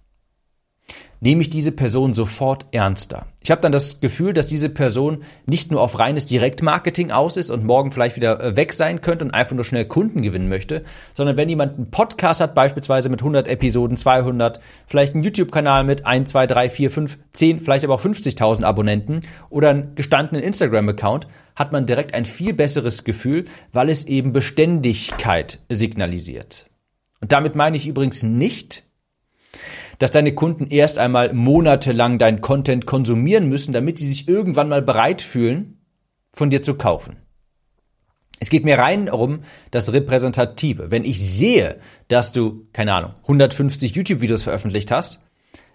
nehme 1.21 1.41
ich 1.41 1.49
diese 1.49 1.71
Person 1.71 2.13
sofort 2.13 2.65
ernster. 2.71 3.27
Ich 3.41 3.51
habe 3.51 3.61
dann 3.61 3.71
das 3.71 3.99
Gefühl, 3.99 4.33
dass 4.33 4.47
diese 4.47 4.69
Person 4.69 5.23
nicht 5.45 5.71
nur 5.71 5.81
auf 5.81 5.99
reines 5.99 6.25
Direktmarketing 6.25 7.11
aus 7.11 7.37
ist 7.37 7.49
und 7.49 7.65
morgen 7.65 7.91
vielleicht 7.91 8.15
wieder 8.15 8.41
äh, 8.41 8.55
weg 8.55 8.73
sein 8.73 9.01
könnte 9.01 9.25
und 9.25 9.31
einfach 9.31 9.55
nur 9.55 9.65
schnell 9.65 9.85
Kunden 9.85 10.21
gewinnen 10.21 10.49
möchte, 10.49 10.83
sondern 11.13 11.37
wenn 11.37 11.49
jemand 11.49 11.77
einen 11.77 11.91
Podcast 11.91 12.41
hat, 12.41 12.55
beispielsweise 12.55 13.09
mit 13.09 13.21
100 13.21 13.47
Episoden, 13.47 13.97
200, 13.97 14.59
vielleicht 14.87 15.13
einen 15.13 15.23
YouTube-Kanal 15.23 15.83
mit 15.83 16.05
1, 16.05 16.29
2, 16.29 16.47
3, 16.47 16.69
4, 16.69 16.91
5, 16.91 17.19
10, 17.33 17.59
vielleicht 17.61 17.85
aber 17.85 17.95
auch 17.95 18.01
50.000 18.01 18.63
Abonnenten 18.63 19.21
oder 19.49 19.69
einen 19.69 19.95
gestandenen 19.95 20.43
Instagram-Account, 20.43 21.27
hat 21.55 21.71
man 21.71 21.85
direkt 21.85 22.13
ein 22.13 22.25
viel 22.25 22.53
besseres 22.53 23.03
Gefühl, 23.03 23.45
weil 23.73 23.89
es 23.89 24.05
eben 24.05 24.31
Beständigkeit 24.31 25.59
signalisiert. 25.69 26.67
Und 27.21 27.31
damit 27.31 27.55
meine 27.55 27.75
ich 27.75 27.87
übrigens 27.87 28.23
nicht, 28.23 28.83
dass 29.99 30.11
deine 30.11 30.33
Kunden 30.33 30.67
erst 30.67 30.97
einmal 30.97 31.33
monatelang 31.33 32.17
deinen 32.17 32.41
Content 32.41 32.85
konsumieren 32.85 33.47
müssen, 33.47 33.73
damit 33.73 33.99
sie 33.99 34.07
sich 34.07 34.27
irgendwann 34.27 34.69
mal 34.69 34.81
bereit 34.81 35.21
fühlen, 35.21 35.81
von 36.33 36.49
dir 36.49 36.61
zu 36.61 36.75
kaufen. 36.75 37.17
Es 38.39 38.49
geht 38.49 38.63
mir 38.63 38.79
rein 38.79 39.09
um 39.09 39.41
das 39.71 39.91
Repräsentative. 39.91 40.91
Wenn 40.91 41.03
ich 41.03 41.19
sehe, 41.19 41.79
dass 42.07 42.31
du, 42.31 42.67
keine 42.71 42.93
Ahnung, 42.93 43.11
150 43.23 43.93
YouTube-Videos 43.93 44.43
veröffentlicht 44.43 44.91
hast, 44.91 45.19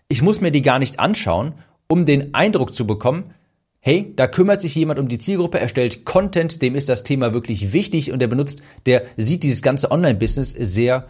ich 0.09 0.23
muss 0.23 0.41
mir 0.41 0.51
die 0.51 0.63
gar 0.63 0.79
nicht 0.79 0.99
anschauen, 0.99 1.55
um 1.89 2.07
den 2.07 2.35
Eindruck 2.35 2.75
zu 2.75 2.87
bekommen, 2.87 3.35
hey, 3.81 4.15
da 4.17 4.27
kümmert 4.27 4.63
sich 4.63 4.75
jemand 4.75 4.99
um 4.99 5.09
die 5.09 5.19
Zielgruppe, 5.19 5.61
er 5.61 5.69
stellt 5.69 6.07
Content, 6.07 6.63
dem 6.63 6.75
ist 6.75 6.89
das 6.89 7.03
Thema 7.03 7.35
wirklich 7.35 7.75
wichtig 7.75 8.13
und 8.13 8.21
der 8.21 8.29
benutzt, 8.29 8.63
der 8.87 9.05
sieht 9.19 9.43
dieses 9.43 9.61
ganze 9.61 9.91
Online-Business 9.91 10.53
sehr, 10.53 11.07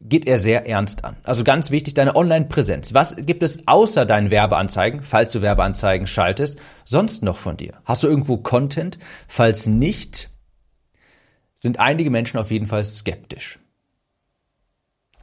geht 0.00 0.26
er 0.26 0.38
sehr 0.38 0.68
ernst 0.68 1.04
an. 1.04 1.16
Also 1.24 1.44
ganz 1.44 1.70
wichtig, 1.70 1.94
deine 1.94 2.14
Online-Präsenz. 2.14 2.94
Was 2.94 3.16
gibt 3.16 3.42
es 3.42 3.66
außer 3.66 4.06
deinen 4.06 4.30
Werbeanzeigen, 4.30 5.02
falls 5.02 5.32
du 5.32 5.42
Werbeanzeigen 5.42 6.06
schaltest, 6.06 6.58
sonst 6.84 7.22
noch 7.22 7.36
von 7.36 7.56
dir? 7.56 7.74
Hast 7.84 8.04
du 8.04 8.08
irgendwo 8.08 8.36
Content? 8.36 8.98
Falls 9.26 9.66
nicht, 9.66 10.30
sind 11.54 11.80
einige 11.80 12.10
Menschen 12.10 12.38
auf 12.38 12.50
jeden 12.50 12.66
Fall 12.66 12.84
skeptisch. 12.84 13.58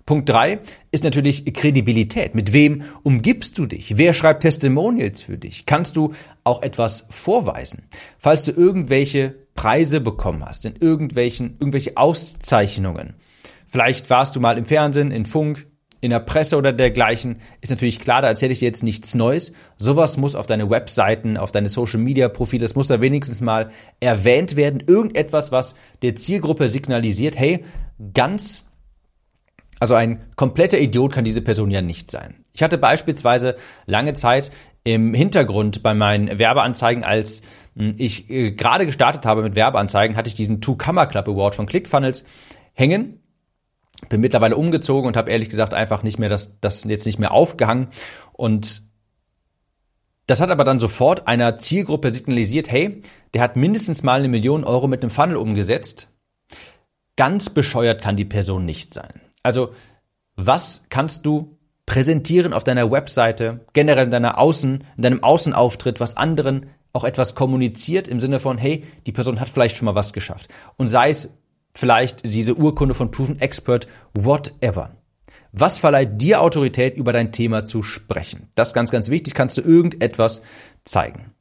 Punkt 0.06 0.30
drei 0.30 0.60
ist 0.92 1.04
natürlich 1.04 1.52
Kredibilität. 1.52 2.36
Mit 2.36 2.54
wem 2.54 2.84
umgibst 3.02 3.58
du 3.58 3.66
dich? 3.66 3.98
Wer 3.98 4.14
schreibt 4.14 4.44
Testimonials 4.44 5.22
für 5.22 5.40
dich? 5.40 5.66
Kannst 5.66 5.96
du 5.96 6.14
auch 6.44 6.62
etwas 6.62 7.08
vorweisen? 7.10 7.88
Falls 8.20 8.46
du 8.46 8.52
irgendwelche 8.52 9.34
Preise 9.56 10.02
bekommen 10.02 10.46
hast, 10.46 10.66
in 10.66 10.76
irgendwelchen, 10.76 11.56
irgendwelche 11.60 11.98
Auszeichnungen. 11.98 13.16
Vielleicht 13.68 14.10
warst 14.10 14.36
du 14.36 14.40
mal 14.40 14.58
im 14.58 14.66
Fernsehen, 14.66 15.12
in 15.12 15.26
Funk, 15.26 15.68
in 16.02 16.12
der 16.12 16.20
Presse 16.20 16.58
oder 16.58 16.72
dergleichen, 16.72 17.40
ist 17.62 17.72
natürlich 17.72 18.00
klar, 18.00 18.22
da 18.22 18.28
erzähle 18.28 18.52
ich 18.52 18.60
dir 18.60 18.66
jetzt 18.66 18.84
nichts 18.84 19.16
Neues. 19.16 19.54
Sowas 19.78 20.18
muss 20.18 20.36
auf 20.36 20.46
deine 20.46 20.70
Webseiten, 20.70 21.36
auf 21.36 21.52
deine 21.52 21.70
Social 21.70 22.00
Media 22.00 22.30
Profile, 22.30 22.62
das 22.62 22.76
muss 22.76 22.88
da 22.88 23.02
wenigstens 23.02 23.42
mal 23.42 23.72
erwähnt 24.00 24.56
werden. 24.56 24.84
Irgendetwas, 24.86 25.52
was 25.52 25.74
der 26.04 26.16
Zielgruppe 26.16 26.70
signalisiert, 26.70 27.40
hey, 27.40 27.66
ganz 28.14 28.70
also 29.80 29.96
ein 29.96 30.24
kompletter 30.36 30.80
Idiot 30.80 31.14
kann 31.14 31.26
diese 31.26 31.42
Person 31.42 31.70
ja 31.70 31.82
nicht 31.82 32.10
sein. 32.10 32.36
Ich 32.54 32.64
hatte 32.64 32.78
beispielsweise 32.78 33.56
lange 33.86 34.14
Zeit 34.14 34.52
im 34.84 35.14
Hintergrund 35.14 35.84
bei 35.84 35.94
meinen 35.94 36.40
Werbeanzeigen, 36.40 37.04
als 37.04 37.42
hm, 37.76 37.96
ich 37.98 38.30
äh, 38.30 38.52
gerade 38.52 38.86
gestartet 38.86 39.26
habe 39.26 39.42
mit 39.42 39.56
Werbeanzeigen, 39.56 40.16
hatte 40.16 40.30
ich 40.30 40.36
diesen 40.36 40.62
Two-Camera 40.62 41.08
Club 41.08 41.28
Award 41.28 41.56
von 41.56 41.66
ClickFunnels 41.66 42.24
hängen. 42.74 43.20
Bin 44.10 44.22
mittlerweile 44.22 44.56
umgezogen 44.56 45.08
und 45.08 45.18
habe 45.18 45.32
ehrlich 45.32 45.50
gesagt 45.50 45.74
einfach 45.74 46.04
nicht 46.04 46.20
mehr 46.20 46.30
das, 46.30 46.60
das 46.60 46.84
jetzt 46.84 47.06
nicht 47.06 47.20
mehr 47.20 47.32
aufgehangen. 47.32 47.88
Und 48.34 48.84
das 50.28 50.42
hat 50.42 50.50
aber 50.50 50.64
dann 50.64 50.80
sofort 50.80 51.28
einer 51.28 51.58
Zielgruppe 51.58 52.10
signalisiert, 52.10 52.72
hey, 52.72 53.02
der 53.34 53.42
hat 53.42 53.56
mindestens 53.56 54.04
mal 54.04 54.20
eine 54.20 54.28
Million 54.28 54.64
Euro 54.64 54.88
mit 54.88 55.04
einem 55.04 55.12
Funnel 55.12 55.38
umgesetzt. 55.38 56.10
Ganz 57.16 57.50
bescheuert 57.50 58.02
kann 58.02 58.18
die 58.18 58.26
Person 58.26 58.66
nicht 58.66 58.94
sein. 58.94 59.22
Also, 59.44 59.74
was 60.36 60.84
kannst 60.90 61.26
du 61.26 61.58
präsentieren 61.86 62.54
auf 62.54 62.64
deiner 62.64 62.92
Webseite, 62.92 63.66
generell 63.74 64.06
in 64.06 64.12
deiner 64.12 64.40
Außen, 64.40 64.84
in 64.98 65.02
deinem 65.02 65.24
Außenauftritt, 65.24 66.00
was 66.00 66.18
anderen 66.18 66.68
auch 66.94 67.04
etwas 67.04 67.36
kommuniziert 67.36 68.08
im 68.08 68.20
Sinne 68.20 68.40
von, 68.40 68.58
hey, 68.58 68.86
die 69.06 69.12
Person 69.12 69.40
hat 69.40 69.50
vielleicht 69.50 69.78
schon 69.78 69.86
mal 69.86 69.96
was 69.96 70.14
geschafft. 70.14 70.48
Und 70.78 70.88
sei 70.88 71.10
es 71.10 71.38
vielleicht 71.76 72.26
diese 72.26 72.56
Urkunde 72.56 72.96
von 72.96 73.12
Proven 73.12 73.40
Expert, 73.40 73.88
whatever. 74.14 74.96
Was 75.52 75.78
verleiht 75.78 76.22
dir 76.22 76.42
Autorität, 76.42 76.98
über 76.98 77.14
dein 77.14 77.32
Thema 77.32 77.64
zu 77.64 77.84
sprechen? 77.84 78.50
Das 78.56 78.70
ist 78.70 78.74
ganz, 78.74 78.92
ganz 78.92 79.10
wichtig. 79.10 79.34
Kannst 79.34 79.58
du 79.58 79.62
irgendetwas 79.62 80.42
zeigen? 80.84 81.32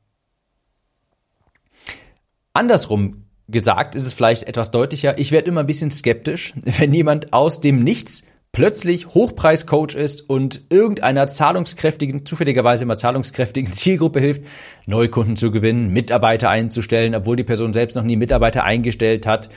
Andersrum 2.52 3.24
gesagt 3.48 3.94
ist 3.94 4.06
es 4.06 4.12
vielleicht 4.12 4.44
etwas 4.44 4.70
deutlicher. 4.70 5.18
Ich 5.18 5.32
werde 5.32 5.48
immer 5.48 5.60
ein 5.60 5.66
bisschen 5.66 5.90
skeptisch, 5.90 6.54
wenn 6.64 6.94
jemand 6.94 7.32
aus 7.32 7.60
dem 7.60 7.82
Nichts 7.82 8.22
plötzlich 8.52 9.08
Hochpreiscoach 9.08 9.94
ist 9.94 10.30
und 10.30 10.62
irgendeiner 10.70 11.26
zahlungskräftigen, 11.26 12.24
zufälligerweise 12.24 12.84
immer 12.84 12.96
zahlungskräftigen 12.96 13.72
Zielgruppe 13.72 14.20
hilft, 14.20 14.44
Neukunden 14.86 15.36
zu 15.36 15.50
gewinnen, 15.50 15.88
Mitarbeiter 15.88 16.48
einzustellen, 16.48 17.14
obwohl 17.14 17.36
die 17.36 17.44
Person 17.44 17.72
selbst 17.72 17.96
noch 17.96 18.04
nie 18.04 18.16
Mitarbeiter 18.16 18.64
eingestellt 18.64 19.26
hat. 19.26 19.50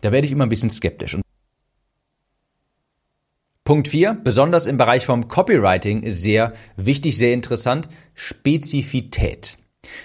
Da 0.00 0.12
werde 0.12 0.26
ich 0.26 0.32
immer 0.32 0.46
ein 0.46 0.50
bisschen 0.50 0.70
skeptisch. 0.70 1.16
Punkt 3.64 3.86
4, 3.86 4.14
besonders 4.14 4.66
im 4.66 4.76
Bereich 4.76 5.06
vom 5.06 5.28
Copywriting 5.28 6.02
ist 6.02 6.22
sehr 6.22 6.54
wichtig, 6.76 7.16
sehr 7.16 7.32
interessant, 7.32 7.88
Spezifität. 8.14 9.58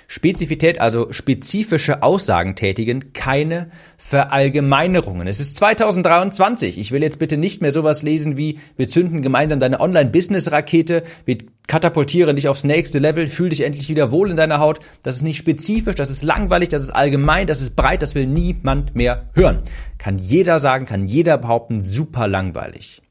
Spezifität, 0.08 0.80
also 0.80 1.12
spezifische 1.12 2.04
Aussagen 2.04 2.56
tätigen, 2.56 3.14
keine 3.14 3.68
Verallgemeinerungen. 3.98 5.28
Es 5.28 5.40
ist 5.40 5.58
2023. 5.58 6.78
Ich 6.78 6.92
will 6.92 7.02
jetzt 7.02 7.20
bitte 7.20 7.38
nicht 7.38 7.62
mehr 7.62 7.72
sowas 7.72 8.04
lesen 8.04 8.38
wie, 8.38 8.60
wir 8.78 8.88
zünden 8.88 9.22
gemeinsam 9.22 9.60
deine 9.60 9.80
Online-Business-Rakete, 9.80 11.04
wir 11.26 11.38
katapultieren 11.68 12.36
dich 12.36 12.48
aufs 12.48 12.64
nächste 12.64 13.00
Level, 13.00 13.28
fühl 13.28 13.50
dich 13.50 13.62
endlich 13.62 13.90
wieder 13.90 14.12
wohl 14.12 14.30
in 14.30 14.38
deiner 14.38 14.60
Haut. 14.60 14.80
Das 15.04 15.16
ist 15.16 15.24
nicht 15.24 15.38
spezifisch, 15.38 15.96
das 15.96 16.12
ist 16.12 16.24
langweilig, 16.24 16.70
das 16.70 16.84
ist 16.84 16.92
allgemein, 16.92 17.48
das 17.48 17.62
ist 17.62 17.76
breit, 17.76 18.02
das 18.02 18.16
will 18.16 18.28
niemand 18.28 18.96
mehr 18.96 19.30
hören. 19.34 19.62
Kann 19.98 20.18
jeder 20.18 20.60
sagen, 20.60 20.86
kann 20.86 21.08
jeder 21.08 21.38
behaupten, 21.38 21.84
super 21.84 22.28
langweilig. 22.28 23.02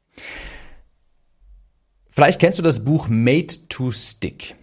Vielleicht 2.09 2.39
kennst 2.39 2.57
du 2.57 2.63
das 2.63 2.85
Buch 2.85 3.09
Made 3.09 3.53
to 3.67 3.91
Stick. 3.91 4.55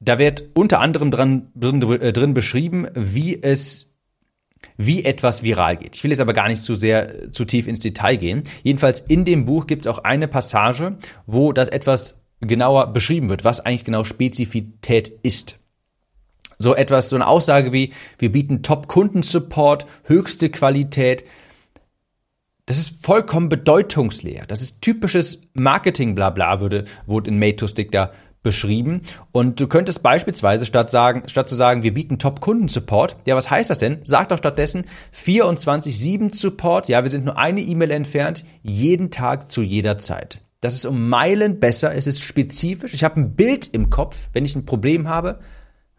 Da 0.00 0.18
wird 0.18 0.44
unter 0.54 0.80
anderem 0.80 1.10
dran, 1.10 1.48
drin, 1.54 1.82
äh, 2.00 2.12
drin 2.12 2.34
beschrieben, 2.34 2.88
wie 2.94 3.40
es 3.42 3.86
wie 4.76 5.04
etwas 5.04 5.42
viral 5.42 5.76
geht. 5.76 5.96
Ich 5.96 6.04
will 6.04 6.10
jetzt 6.10 6.20
aber 6.20 6.32
gar 6.32 6.48
nicht 6.48 6.62
zu 6.62 6.74
sehr 6.74 7.24
äh, 7.24 7.30
zu 7.30 7.44
tief 7.44 7.66
ins 7.66 7.80
Detail 7.80 8.16
gehen. 8.16 8.42
Jedenfalls 8.62 9.00
in 9.00 9.24
dem 9.24 9.44
Buch 9.44 9.66
gibt 9.66 9.82
es 9.82 9.86
auch 9.86 9.98
eine 9.98 10.26
Passage, 10.26 10.96
wo 11.26 11.52
das 11.52 11.68
etwas 11.68 12.18
genauer 12.40 12.92
beschrieben 12.92 13.28
wird, 13.28 13.44
was 13.44 13.60
eigentlich 13.60 13.84
genau 13.84 14.04
Spezifität 14.04 15.08
ist. 15.22 15.58
So 16.58 16.74
etwas, 16.74 17.10
so 17.10 17.16
eine 17.16 17.26
Aussage 17.26 17.72
wie, 17.72 17.92
wir 18.18 18.32
bieten 18.32 18.62
Top-Kundensupport, 18.62 19.86
höchste 20.04 20.50
Qualität. 20.50 21.24
Das 22.66 22.78
ist 22.78 23.04
vollkommen 23.04 23.48
bedeutungsleer. 23.48 24.46
Das 24.46 24.62
ist 24.62 24.80
typisches 24.80 25.42
Marketing-Blabla, 25.54 26.60
würde, 26.60 26.84
wurde 27.06 27.30
in 27.30 27.38
Made 27.38 27.56
to 27.56 27.66
Stick 27.66 27.90
da 27.92 28.12
beschrieben. 28.42 29.02
Und 29.32 29.60
du 29.60 29.66
könntest 29.66 30.02
beispielsweise 30.02 30.66
statt 30.66 30.90
sagen, 30.90 31.24
statt 31.26 31.48
zu 31.48 31.54
sagen, 31.54 31.82
wir 31.82 31.94
bieten 31.94 32.18
Top-Kundensupport, 32.18 33.16
ja, 33.26 33.36
was 33.36 33.50
heißt 33.50 33.70
das 33.70 33.78
denn? 33.78 34.00
Sag 34.04 34.28
doch 34.28 34.38
stattdessen 34.38 34.86
24-7 35.14 36.34
Support, 36.34 36.88
ja, 36.88 37.02
wir 37.02 37.10
sind 37.10 37.24
nur 37.24 37.38
eine 37.38 37.60
E-Mail 37.60 37.90
entfernt, 37.90 38.44
jeden 38.62 39.10
Tag 39.10 39.50
zu 39.52 39.62
jeder 39.62 39.98
Zeit. 39.98 40.40
Das 40.60 40.74
ist 40.74 40.86
um 40.86 41.08
Meilen 41.08 41.58
besser, 41.58 41.94
es 41.94 42.06
ist 42.06 42.22
spezifisch. 42.22 42.92
Ich 42.92 43.04
habe 43.04 43.20
ein 43.20 43.34
Bild 43.34 43.68
im 43.68 43.90
Kopf, 43.90 44.28
wenn 44.32 44.44
ich 44.44 44.54
ein 44.54 44.66
Problem 44.66 45.08
habe, 45.08 45.40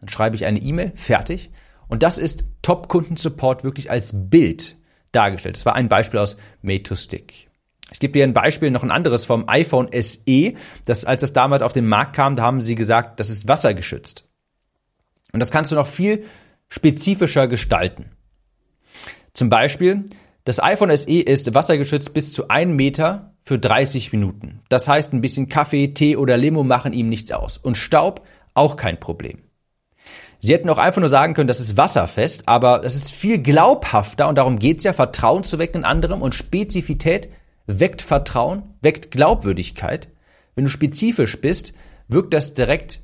dann 0.00 0.08
schreibe 0.08 0.36
ich 0.36 0.44
eine 0.44 0.60
E-Mail, 0.60 0.92
fertig. 0.94 1.50
Und 1.88 2.02
das 2.02 2.18
ist 2.18 2.44
Top-Kundensupport 2.62 3.64
wirklich 3.64 3.90
als 3.90 4.12
Bild 4.14 4.76
dargestellt. 5.12 5.56
Das 5.56 5.66
war 5.66 5.74
ein 5.74 5.88
Beispiel 5.88 6.20
aus 6.20 6.36
Made 6.62 6.82
to 6.84 6.94
Stick. 6.94 7.48
Ich 7.92 8.00
gebe 8.00 8.12
dir 8.12 8.24
ein 8.24 8.32
Beispiel, 8.32 8.70
noch 8.70 8.82
ein 8.82 8.90
anderes 8.90 9.24
vom 9.24 9.48
iPhone 9.48 9.88
SE. 10.00 10.54
Das, 10.84 11.04
als 11.04 11.20
das 11.20 11.32
damals 11.32 11.62
auf 11.62 11.72
den 11.72 11.88
Markt 11.88 12.14
kam, 12.14 12.34
da 12.34 12.42
haben 12.42 12.62
sie 12.62 12.74
gesagt, 12.74 13.20
das 13.20 13.30
ist 13.30 13.48
wassergeschützt. 13.48 14.28
Und 15.32 15.40
das 15.40 15.50
kannst 15.50 15.72
du 15.72 15.76
noch 15.76 15.86
viel 15.86 16.24
spezifischer 16.68 17.46
gestalten. 17.48 18.10
Zum 19.34 19.50
Beispiel, 19.50 20.04
das 20.44 20.62
iPhone 20.62 20.96
SE 20.96 21.20
ist 21.20 21.54
wassergeschützt 21.54 22.12
bis 22.14 22.32
zu 22.32 22.48
1 22.48 22.74
Meter 22.74 23.34
für 23.42 23.58
30 23.58 24.12
Minuten. 24.12 24.60
Das 24.68 24.88
heißt, 24.88 25.12
ein 25.12 25.20
bisschen 25.20 25.48
Kaffee, 25.48 25.88
Tee 25.88 26.16
oder 26.16 26.36
Limo 26.36 26.64
machen 26.64 26.92
ihm 26.92 27.08
nichts 27.08 27.32
aus. 27.32 27.58
Und 27.58 27.76
Staub 27.76 28.26
auch 28.54 28.76
kein 28.76 29.00
Problem. 29.00 29.38
Sie 30.40 30.52
hätten 30.52 30.68
auch 30.68 30.78
einfach 30.78 31.00
nur 31.00 31.08
sagen 31.08 31.34
können, 31.34 31.46
das 31.46 31.60
ist 31.60 31.76
wasserfest, 31.76 32.48
aber 32.48 32.80
das 32.80 32.96
ist 32.96 33.12
viel 33.12 33.38
glaubhafter 33.38 34.28
und 34.28 34.36
darum 34.36 34.58
geht's 34.58 34.82
ja, 34.82 34.92
Vertrauen 34.92 35.44
zu 35.44 35.60
wecken 35.60 35.82
in 35.82 35.84
anderem 35.84 36.20
und 36.20 36.34
Spezifität 36.34 37.28
weckt 37.66 38.02
Vertrauen, 38.02 38.74
weckt 38.80 39.10
Glaubwürdigkeit. 39.10 40.08
Wenn 40.54 40.64
du 40.64 40.70
spezifisch 40.70 41.40
bist, 41.40 41.72
wirkt 42.08 42.34
das 42.34 42.54
direkt 42.54 43.02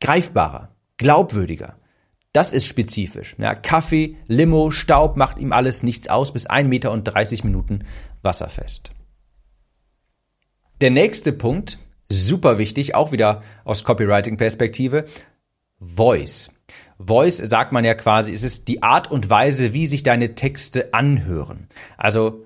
greifbarer, 0.00 0.74
glaubwürdiger. 0.96 1.76
Das 2.32 2.52
ist 2.52 2.66
spezifisch. 2.66 3.34
Ja, 3.38 3.54
Kaffee, 3.54 4.16
Limo, 4.26 4.70
Staub 4.70 5.16
macht 5.16 5.38
ihm 5.38 5.52
alles 5.52 5.82
nichts 5.82 6.08
aus, 6.08 6.32
bis 6.32 6.46
1 6.46 6.68
Meter 6.68 6.90
und 6.92 7.04
30 7.04 7.44
Minuten 7.44 7.86
wasserfest. 8.22 8.90
Der 10.82 10.90
nächste 10.90 11.32
Punkt, 11.32 11.78
super 12.10 12.58
wichtig, 12.58 12.94
auch 12.94 13.10
wieder 13.10 13.42
aus 13.64 13.84
Copywriting-Perspektive, 13.84 15.06
Voice. 15.80 16.50
Voice 16.98 17.38
sagt 17.38 17.72
man 17.72 17.84
ja 17.84 17.94
quasi, 17.94 18.32
es 18.32 18.42
ist 18.42 18.68
die 18.68 18.82
Art 18.82 19.10
und 19.10 19.28
Weise, 19.30 19.72
wie 19.72 19.86
sich 19.86 20.02
deine 20.02 20.34
Texte 20.34 20.92
anhören. 20.94 21.68
Also 21.96 22.45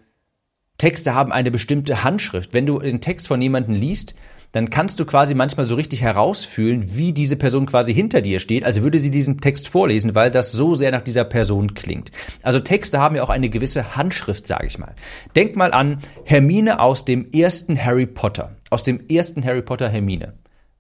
Texte 0.80 1.14
haben 1.14 1.30
eine 1.30 1.50
bestimmte 1.50 2.04
Handschrift. 2.04 2.54
Wenn 2.54 2.64
du 2.64 2.78
den 2.78 3.02
Text 3.02 3.28
von 3.28 3.42
jemandem 3.42 3.74
liest, 3.74 4.14
dann 4.52 4.70
kannst 4.70 4.98
du 4.98 5.04
quasi 5.04 5.34
manchmal 5.34 5.66
so 5.66 5.74
richtig 5.74 6.00
herausfühlen, 6.00 6.96
wie 6.96 7.12
diese 7.12 7.36
Person 7.36 7.66
quasi 7.66 7.92
hinter 7.92 8.22
dir 8.22 8.40
steht, 8.40 8.64
also 8.64 8.82
würde 8.82 8.98
sie 8.98 9.10
diesen 9.10 9.42
Text 9.42 9.68
vorlesen, 9.68 10.14
weil 10.14 10.30
das 10.30 10.52
so 10.52 10.74
sehr 10.74 10.90
nach 10.90 11.02
dieser 11.02 11.24
Person 11.24 11.74
klingt. 11.74 12.10
Also 12.42 12.60
Texte 12.60 12.98
haben 12.98 13.14
ja 13.14 13.22
auch 13.22 13.28
eine 13.28 13.50
gewisse 13.50 13.94
Handschrift, 13.94 14.46
sage 14.46 14.66
ich 14.66 14.78
mal. 14.78 14.94
Denk 15.36 15.54
mal 15.54 15.72
an 15.72 15.98
Hermine 16.24 16.80
aus 16.80 17.04
dem 17.04 17.30
ersten 17.30 17.78
Harry 17.84 18.06
Potter, 18.06 18.56
aus 18.70 18.82
dem 18.82 19.06
ersten 19.08 19.44
Harry 19.44 19.62
Potter 19.62 19.90
Hermine. 19.90 20.32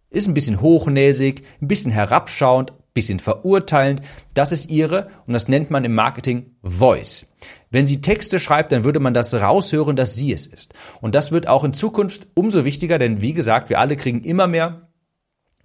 Ist 0.08 0.26
ein 0.26 0.34
bisschen 0.34 0.62
hochnäsig, 0.62 1.42
ein 1.60 1.68
bisschen 1.68 1.92
herabschauend, 1.92 2.72
bisschen 2.94 3.20
verurteilend. 3.20 4.00
Das 4.34 4.50
ist 4.50 4.70
ihre, 4.70 5.08
und 5.26 5.34
das 5.34 5.46
nennt 5.46 5.70
man 5.70 5.84
im 5.84 5.94
Marketing 5.94 6.56
Voice. 6.62 7.26
Wenn 7.70 7.86
sie 7.86 8.00
Texte 8.00 8.40
schreibt, 8.40 8.72
dann 8.72 8.84
würde 8.84 8.98
man 8.98 9.14
das 9.14 9.32
raushören, 9.32 9.94
dass 9.94 10.16
sie 10.16 10.32
es 10.32 10.46
ist. 10.46 10.74
Und 11.00 11.14
das 11.14 11.30
wird 11.30 11.46
auch 11.46 11.62
in 11.62 11.72
Zukunft 11.72 12.26
umso 12.34 12.64
wichtiger, 12.64 12.98
denn 12.98 13.20
wie 13.20 13.32
gesagt, 13.32 13.70
wir 13.70 13.78
alle 13.78 13.96
kriegen 13.96 14.24
immer 14.24 14.48
mehr 14.48 14.88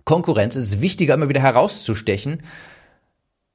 Konkurrenz. 0.04 0.56
Es 0.56 0.66
ist 0.66 0.82
wichtiger, 0.82 1.16
immer 1.16 1.30
wieder 1.30 1.42
herauszustechen. 1.42 2.44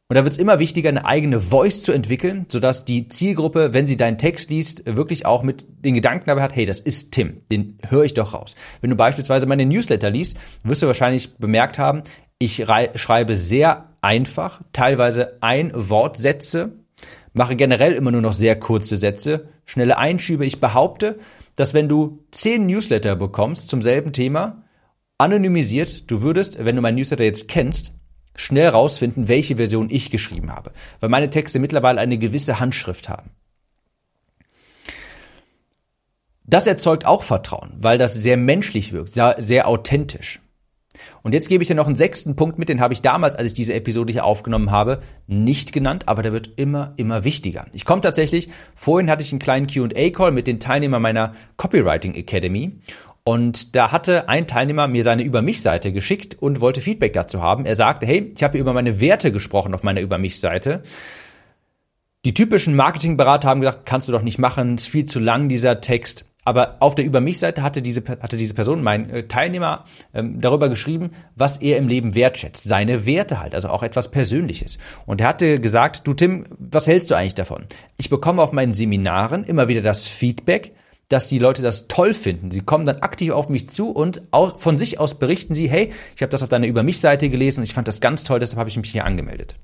Und 0.09 0.17
da 0.17 0.25
wird 0.25 0.33
es 0.33 0.41
immer 0.41 0.59
wichtiger, 0.59 0.89
eine 0.89 1.05
eigene 1.05 1.41
Voice 1.41 1.85
zu 1.85 1.93
entwickeln, 1.93 2.47
sodass 2.49 2.85
die 2.85 3.07
Zielgruppe, 3.07 3.73
wenn 3.73 3.87
sie 3.87 3.97
deinen 3.97 4.19
Text 4.19 4.51
liest, 4.51 4.83
wirklich 4.85 5.25
auch 5.25 5.45
mit 5.45 5.65
den 5.69 5.95
Gedanken 5.95 6.25
dabei 6.27 6.43
hat, 6.43 6.57
hey, 6.57 6.67
das 6.67 6.81
ist 6.81 7.13
Tim, 7.13 7.39
den 7.53 7.79
höre 7.89 8.03
ich 8.03 8.15
doch 8.15 8.35
raus. 8.35 8.57
Wenn 8.81 8.91
du 8.91 8.97
beispielsweise 8.97 9.47
meine 9.47 9.65
Newsletter 9.65 10.11
liest, 10.11 10.37
wirst 10.65 10.83
du 10.83 10.89
wahrscheinlich 10.89 11.37
bemerkt 11.37 11.79
haben, 11.79 12.03
ich 12.41 12.57
schreibe 12.97 13.37
sehr 13.37 13.91
einfach, 14.01 14.63
teilweise 14.73 15.39
ein 15.43 15.71
Wortsätze, 15.73 16.80
mache 17.33 17.57
generell 17.57 17.93
immer 17.93 18.11
nur 18.11 18.21
noch 18.21 18.33
sehr 18.33 18.59
kurze 18.59 18.97
Sätze, 18.97 19.47
schnelle 19.65 19.99
Einschübe. 19.99 20.47
Ich 20.47 20.61
behaupte, 20.61 21.19
dass 21.57 21.75
wenn 21.75 21.89
du 21.89 22.25
zehn 22.31 22.67
Newsletter 22.67 23.17
bekommst 23.17 23.69
zum 23.69 23.83
selben 23.83 24.13
Thema, 24.13 24.65
anonymisiert, 25.19 26.11
du 26.11 26.23
würdest, 26.23 26.65
wenn 26.65 26.77
du 26.77 26.83
meinen 26.83 26.97
Newsletter 26.97 27.25
jetzt 27.25 27.49
kennst, 27.49 27.93
schnell 28.37 28.69
rausfinden, 28.69 29.29
welche 29.29 29.57
Version 29.57 29.91
ich 29.91 30.11
geschrieben 30.11 30.51
habe, 30.51 30.73
weil 31.01 31.11
meine 31.11 31.31
Texte 31.31 31.59
mittlerweile 31.59 32.01
eine 32.01 32.19
gewisse 32.19 32.61
Handschrift 32.61 33.09
haben. 33.09 33.31
Das 36.45 36.67
erzeugt 36.67 37.07
auch 37.07 37.23
Vertrauen, 37.23 37.75
weil 37.79 37.99
das 37.99 38.15
sehr 38.15 38.37
menschlich 38.37 38.93
wirkt, 38.93 39.13
sehr, 39.13 39.37
sehr 39.39 39.69
authentisch. 39.69 40.41
Und 41.23 41.35
jetzt 41.35 41.49
gebe 41.49 41.63
ich 41.63 41.69
dir 41.69 41.75
noch 41.75 41.87
einen 41.87 41.97
sechsten 41.97 42.37
Punkt 42.37 42.59
mit, 42.59 42.69
den 42.69 42.81
habe 42.81 42.95
ich 42.95 43.03
damals, 43.03 43.35
als 43.35 43.49
ich 43.49 43.55
diese 43.55 43.75
Episode 43.75 44.13
hier 44.13 44.25
aufgenommen 44.25 44.71
habe, 44.71 45.01
nicht 45.27 45.73
genannt, 45.73 46.09
aber 46.09 46.23
der 46.23 46.33
wird 46.33 46.51
immer, 46.57 46.95
immer 46.97 47.25
wichtiger. 47.25 47.67
Ich 47.73 47.85
komme 47.85 48.03
tatsächlich, 48.03 48.49
vorhin 48.75 49.11
hatte 49.11 49.23
ich 49.23 49.33
einen 49.33 49.39
kleinen 49.39 49.67
QA-Call 49.67 50.33
mit 50.33 50.47
den 50.47 50.61
Teilnehmern 50.61 51.03
meiner 51.03 51.35
Copywriting 51.57 52.15
Academy 52.15 52.81
und 53.25 53.77
da 53.77 53.93
hatte 53.93 54.29
ein 54.29 54.47
Teilnehmer 54.47 54.89
mir 54.89 55.03
seine 55.03 55.23
Über 55.23 55.43
mich-Seite 55.43 55.93
geschickt 55.93 56.37
und 56.41 56.61
wollte 56.61 56.81
Feedback 56.81 57.13
dazu 57.13 57.43
haben. 57.43 57.67
Er 57.67 57.75
sagte, 57.75 58.07
hey, 58.07 58.33
ich 58.35 58.43
habe 58.43 58.59
über 58.59 58.73
meine 58.73 59.01
Werte 59.01 59.31
gesprochen 59.31 59.75
auf 59.75 59.83
meiner 59.83 60.01
Über 60.01 60.19
mich-Seite. 60.19 60.83
Die 62.25 62.35
typischen 62.35 62.75
Marketingberater 62.77 63.49
haben 63.49 63.61
gesagt, 63.61 63.87
kannst 63.87 64.09
du 64.09 64.13
doch 64.13 64.23
nicht 64.23 64.39
machen, 64.39 64.75
ist 64.75 64.89
viel 64.89 65.07
zu 65.07 65.21
lang 65.21 65.49
dieser 65.49 65.81
Text. 65.81 66.27
Aber 66.45 66.77
auf 66.81 66.95
der 66.95 67.05
Über 67.05 67.21
mich-Seite 67.21 67.63
hatte 67.63 67.83
diese, 67.83 68.03
hatte 68.07 68.37
diese 68.37 68.55
Person, 68.55 68.83
mein 68.83 69.11
äh, 69.11 69.29
Teilnehmer, 69.29 69.85
ähm, 70.15 70.41
darüber 70.41 70.69
geschrieben, 70.69 71.11
was 71.37 71.59
er 71.59 71.77
im 71.77 71.89
Leben 71.89 72.15
wertschätzt. 72.15 72.65
Seine 72.65 73.07
Werte 73.07 73.41
halt, 73.41 73.55
also 73.55 73.69
auch 73.69 73.83
etwas 73.83 74.11
Persönliches. 74.11 74.79
Und 75.07 75.21
er 75.21 75.29
hatte 75.29 75.61
gesagt, 75.61 76.07
du 76.07 76.15
Tim, 76.15 76.47
was 76.59 76.87
hältst 76.87 77.11
du 77.11 77.15
eigentlich 77.15 77.35
davon? 77.35 77.67
Ich 77.99 78.09
bekomme 78.09 78.43
auf 78.43 78.53
meinen 78.53 78.75
Seminaren 78.75 79.45
immer 79.45 79.69
wieder 79.69 79.83
das 79.83 80.07
Feedback, 80.07 80.73
dass 81.11 81.27
die 81.27 81.39
Leute 81.41 81.61
das 81.61 81.89
toll 81.89 82.15
finden. 82.15 82.51
Sie 82.51 82.61
kommen 82.61 82.87
dann 82.87 83.01
aktiv 83.01 83.33
auf 83.33 83.49
mich 83.49 83.69
zu 83.69 83.91
und 83.91 84.23
von 84.57 84.79
sich 84.79 85.01
aus 85.01 85.19
berichten 85.19 85.55
sie, 85.55 85.69
hey, 85.69 85.93
ich 86.15 86.23
habe 86.23 86.31
das 86.31 86.43
auf 86.43 86.49
deiner 86.49 86.69
Über 86.69 86.85
mich-Seite 86.85 87.29
gelesen 87.29 87.61
und 87.61 87.65
ich 87.65 87.75
fand 87.75 87.89
das 87.89 88.01
ganz 88.01 88.23
toll, 88.23 88.39
deshalb 88.39 88.61
habe 88.61 88.71
ich 88.71 88.77
mich 88.77 88.91
hier 88.91 89.05
angemeldet. 89.05 89.57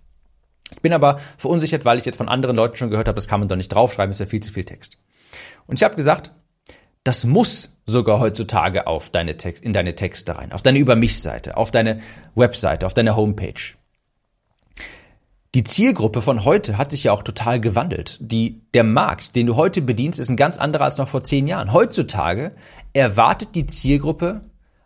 Ich 0.72 0.82
bin 0.82 0.92
aber 0.92 1.20
verunsichert, 1.36 1.84
weil 1.84 1.98
ich 1.98 2.04
jetzt 2.04 2.16
von 2.16 2.28
anderen 2.28 2.56
Leuten 2.56 2.76
schon 2.76 2.90
gehört 2.90 3.06
habe, 3.06 3.14
das 3.14 3.28
kann 3.28 3.38
man 3.38 3.48
doch 3.48 3.56
nicht 3.56 3.68
draufschreiben, 3.68 4.10
ist 4.10 4.18
ja 4.18 4.26
viel 4.26 4.42
zu 4.42 4.52
viel 4.52 4.64
Text. 4.64 4.98
Und 5.68 5.78
ich 5.78 5.84
habe 5.84 5.94
gesagt, 5.94 6.32
das 7.06 7.24
muss 7.24 7.76
sogar 7.86 8.18
heutzutage 8.18 8.86
auf 8.86 9.10
deine 9.10 9.36
Text, 9.36 9.62
in 9.62 9.72
deine 9.72 9.94
Texte 9.94 10.36
rein, 10.36 10.52
auf 10.52 10.62
deine 10.62 10.78
Über 10.78 10.96
mich 10.96 11.20
Seite, 11.20 11.56
auf 11.56 11.70
deine 11.70 12.00
Webseite, 12.34 12.84
auf 12.84 12.94
deine 12.94 13.16
Homepage. 13.16 13.76
Die 15.54 15.64
Zielgruppe 15.64 16.20
von 16.20 16.44
heute 16.44 16.76
hat 16.76 16.90
sich 16.90 17.04
ja 17.04 17.12
auch 17.12 17.22
total 17.22 17.60
gewandelt. 17.60 18.18
Die, 18.20 18.60
der 18.74 18.84
Markt, 18.84 19.36
den 19.36 19.46
du 19.46 19.56
heute 19.56 19.80
bedienst, 19.80 20.18
ist 20.18 20.28
ein 20.28 20.36
ganz 20.36 20.58
anderer 20.58 20.84
als 20.84 20.98
noch 20.98 21.08
vor 21.08 21.22
zehn 21.22 21.46
Jahren. 21.46 21.72
Heutzutage 21.72 22.52
erwartet 22.92 23.54
die 23.54 23.66
Zielgruppe 23.66 24.42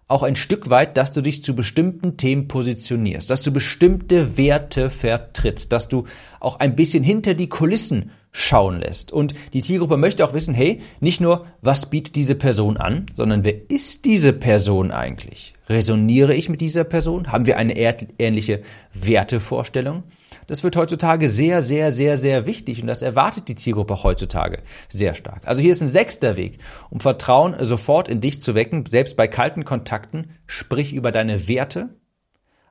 auch 0.06 0.22
ein 0.22 0.36
Stück 0.36 0.70
weit, 0.70 0.96
dass 0.96 1.12
du 1.12 1.22
dich 1.22 1.42
zu 1.42 1.54
bestimmten 1.54 2.16
Themen 2.16 2.48
positionierst, 2.48 3.30
dass 3.30 3.42
du 3.42 3.52
bestimmte 3.52 4.36
Werte 4.36 4.90
vertrittst, 4.90 5.72
dass 5.72 5.88
du 5.88 6.04
auch 6.38 6.60
ein 6.60 6.76
bisschen 6.76 7.02
hinter 7.02 7.34
die 7.34 7.48
Kulissen 7.48 8.10
schauen 8.32 8.80
lässt. 8.80 9.12
Und 9.12 9.34
die 9.52 9.62
Zielgruppe 9.62 9.96
möchte 9.96 10.24
auch 10.24 10.34
wissen, 10.34 10.54
hey, 10.54 10.80
nicht 11.00 11.20
nur, 11.20 11.46
was 11.62 11.86
bietet 11.86 12.14
diese 12.14 12.34
Person 12.34 12.76
an, 12.76 13.06
sondern 13.16 13.44
wer 13.44 13.70
ist 13.70 14.04
diese 14.04 14.32
Person 14.32 14.90
eigentlich? 14.90 15.54
Resoniere 15.68 16.34
ich 16.34 16.48
mit 16.48 16.60
dieser 16.60 16.84
Person? 16.84 17.32
Haben 17.32 17.46
wir 17.46 17.56
eine 17.56 17.76
ähnliche 17.76 18.62
Wertevorstellung? 18.92 20.02
Das 20.46 20.64
wird 20.64 20.76
heutzutage 20.76 21.28
sehr, 21.28 21.62
sehr, 21.62 21.92
sehr, 21.92 22.16
sehr 22.16 22.46
wichtig 22.46 22.80
und 22.80 22.88
das 22.88 23.02
erwartet 23.02 23.48
die 23.48 23.54
Zielgruppe 23.54 24.02
heutzutage 24.02 24.62
sehr 24.88 25.14
stark. 25.14 25.42
Also 25.44 25.60
hier 25.60 25.70
ist 25.72 25.82
ein 25.82 25.88
sechster 25.88 26.36
Weg, 26.36 26.58
um 26.88 27.00
Vertrauen 27.00 27.54
sofort 27.64 28.08
in 28.08 28.20
dich 28.20 28.40
zu 28.40 28.54
wecken, 28.54 28.86
selbst 28.86 29.16
bei 29.16 29.28
kalten 29.28 29.64
Kontakten. 29.64 30.32
Sprich 30.46 30.92
über 30.92 31.12
deine 31.12 31.48
Werte 31.48 31.90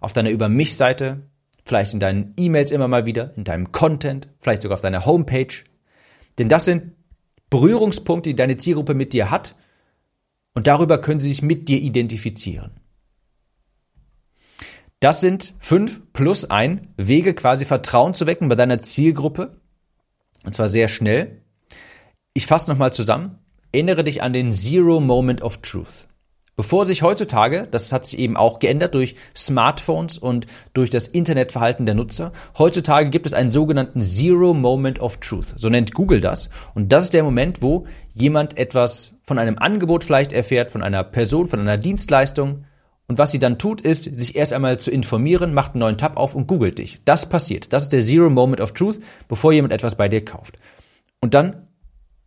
auf 0.02 0.14
deiner 0.14 0.30
Über 0.30 0.50
mich 0.50 0.76
Seite, 0.76 1.29
vielleicht 1.70 1.94
in 1.94 2.00
deinen 2.00 2.34
E-Mails 2.36 2.72
immer 2.72 2.88
mal 2.88 3.06
wieder, 3.06 3.32
in 3.38 3.44
deinem 3.44 3.72
Content, 3.72 4.28
vielleicht 4.40 4.64
sogar 4.64 4.74
auf 4.74 4.82
deiner 4.82 5.06
Homepage. 5.06 5.54
Denn 6.40 6.50
das 6.50 6.66
sind 6.66 6.94
Berührungspunkte, 7.52 8.32
die 8.32 8.36
deine 8.36 8.58
Zielgruppe 8.58 8.96
mit 8.96 9.14
dir 9.14 9.30
hat 9.30 9.56
und 10.56 10.66
darüber 10.66 11.00
können 11.00 11.20
sie 11.20 11.28
sich 11.28 11.44
mit 11.44 11.70
dir 11.70 11.80
identifizieren. 11.80 12.72
Das 15.00 15.22
sind 15.22 15.54
fünf 15.60 16.02
plus 16.12 16.50
ein 16.50 16.88
Wege, 16.98 17.34
quasi 17.36 17.66
Vertrauen 17.66 18.16
zu 18.16 18.26
wecken 18.26 18.50
bei 18.50 18.56
deiner 18.56 18.82
Zielgruppe. 18.82 19.62
Und 20.44 20.56
zwar 20.56 20.68
sehr 20.68 20.88
schnell. 20.88 21.44
Ich 22.34 22.48
fasse 22.48 22.70
nochmal 22.70 22.92
zusammen. 22.92 23.38
Erinnere 23.72 24.04
dich 24.04 24.24
an 24.24 24.34
den 24.34 24.52
Zero 24.52 25.00
Moment 25.00 25.44
of 25.44 25.60
Truth. 25.60 26.09
Bevor 26.60 26.84
sich 26.84 27.04
heutzutage, 27.04 27.70
das 27.72 27.94
hat 27.94 28.06
sich 28.06 28.20
eben 28.20 28.36
auch 28.36 28.60
geändert 28.60 28.94
durch 28.94 29.16
Smartphones 29.34 30.18
und 30.18 30.46
durch 30.74 30.90
das 30.90 31.08
Internetverhalten 31.08 31.86
der 31.86 31.96
Nutzer, 31.96 32.34
heutzutage 32.58 33.10
gibt 33.10 33.26
es 33.26 33.34
einen 33.34 33.50
sogenannten 33.50 34.02
Zero 34.02 34.54
Moment 34.54 35.00
of 35.00 35.22
Truth. 35.22 35.54
So 35.56 35.70
nennt 35.70 35.94
Google 35.94 36.20
das. 36.20 36.50
Und 36.76 36.92
das 36.92 37.06
ist 37.06 37.14
der 37.14 37.24
Moment, 37.24 37.62
wo 37.62 37.86
jemand 38.14 38.58
etwas 38.58 39.14
von 39.24 39.40
einem 39.40 39.58
Angebot 39.58 40.04
vielleicht 40.04 40.34
erfährt, 40.34 40.70
von 40.70 40.84
einer 40.84 41.06
Person, 41.06 41.48
von 41.48 41.62
einer 41.62 41.78
Dienstleistung. 41.78 42.66
Und 43.08 43.18
was 43.18 43.32
sie 43.32 43.40
dann 43.40 43.58
tut, 43.58 43.80
ist, 43.80 44.20
sich 44.20 44.36
erst 44.36 44.52
einmal 44.52 44.82
zu 44.82 44.92
informieren, 44.92 45.54
macht 45.54 45.76
einen 45.76 45.80
neuen 45.80 45.98
Tab 45.98 46.18
auf 46.18 46.36
und 46.36 46.48
googelt 46.48 46.78
dich. 46.78 47.00
Das 47.06 47.30
passiert. 47.30 47.72
Das 47.72 47.84
ist 47.84 47.94
der 47.94 48.02
Zero 48.02 48.30
Moment 48.30 48.60
of 48.60 48.74
Truth, 48.74 49.00
bevor 49.30 49.54
jemand 49.54 49.72
etwas 49.72 49.96
bei 49.96 50.10
dir 50.10 50.26
kauft. 50.26 50.60
Und 51.22 51.34
dann 51.36 51.69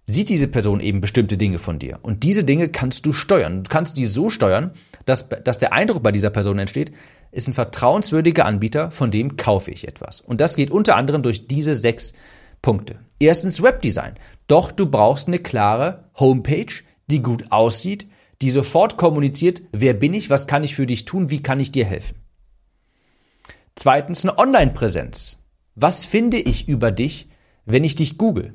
sieht 0.04 0.28
diese 0.28 0.48
Person 0.48 0.80
eben 0.80 1.00
bestimmte 1.00 1.36
Dinge 1.36 1.58
von 1.58 1.78
dir. 1.78 2.00
Und 2.02 2.22
diese 2.24 2.44
Dinge 2.44 2.68
kannst 2.68 3.06
du 3.06 3.12
steuern. 3.12 3.64
Du 3.64 3.70
kannst 3.70 3.96
die 3.96 4.04
so 4.04 4.30
steuern, 4.30 4.72
dass, 5.04 5.28
dass 5.28 5.58
der 5.58 5.72
Eindruck 5.72 6.02
bei 6.02 6.12
dieser 6.12 6.30
Person 6.30 6.58
entsteht, 6.58 6.92
ist 7.30 7.48
ein 7.48 7.54
vertrauenswürdiger 7.54 8.44
Anbieter, 8.44 8.90
von 8.90 9.10
dem 9.10 9.36
kaufe 9.36 9.70
ich 9.70 9.88
etwas. 9.88 10.20
Und 10.20 10.40
das 10.40 10.56
geht 10.56 10.70
unter 10.70 10.96
anderem 10.96 11.22
durch 11.22 11.46
diese 11.46 11.74
sechs 11.74 12.12
Punkte. 12.60 12.98
Erstens 13.18 13.62
Webdesign. 13.62 14.14
Doch 14.48 14.70
du 14.70 14.86
brauchst 14.86 15.28
eine 15.28 15.38
klare 15.38 16.10
Homepage, 16.18 16.72
die 17.06 17.22
gut 17.22 17.50
aussieht, 17.50 18.08
die 18.42 18.50
sofort 18.50 18.96
kommuniziert, 18.96 19.62
wer 19.72 19.94
bin 19.94 20.14
ich, 20.14 20.28
was 20.28 20.46
kann 20.46 20.64
ich 20.64 20.74
für 20.74 20.86
dich 20.86 21.04
tun, 21.04 21.30
wie 21.30 21.42
kann 21.42 21.60
ich 21.60 21.72
dir 21.72 21.84
helfen. 21.84 22.16
Zweitens 23.76 24.24
eine 24.24 24.38
Online-Präsenz. 24.38 25.38
Was 25.74 26.04
finde 26.04 26.38
ich 26.38 26.68
über 26.68 26.90
dich, 26.90 27.28
wenn 27.64 27.84
ich 27.84 27.94
dich 27.94 28.18
google? 28.18 28.52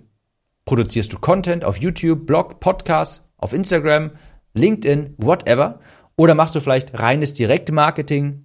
Produzierst 0.67 1.13
du 1.13 1.17
Content 1.17 1.63
auf 1.63 1.77
YouTube, 1.77 2.25
Blog, 2.25 2.59
Podcast, 2.59 3.23
auf 3.37 3.53
Instagram, 3.53 4.11
LinkedIn, 4.53 5.15
whatever? 5.17 5.79
Oder 6.17 6.35
machst 6.35 6.55
du 6.55 6.59
vielleicht 6.59 6.99
reines 6.99 7.33
Direktmarketing 7.33 8.43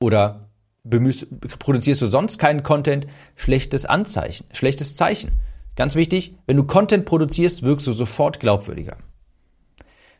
oder 0.00 0.50
bemühst, 0.82 1.28
produzierst 1.60 2.02
du 2.02 2.06
sonst 2.06 2.38
keinen 2.38 2.64
Content? 2.64 3.06
Schlechtes 3.36 3.86
Anzeichen, 3.86 4.46
schlechtes 4.52 4.96
Zeichen. 4.96 5.38
Ganz 5.76 5.94
wichtig, 5.94 6.34
wenn 6.48 6.56
du 6.56 6.64
Content 6.64 7.04
produzierst, 7.04 7.62
wirkst 7.62 7.86
du 7.86 7.92
sofort 7.92 8.40
glaubwürdiger. 8.40 8.96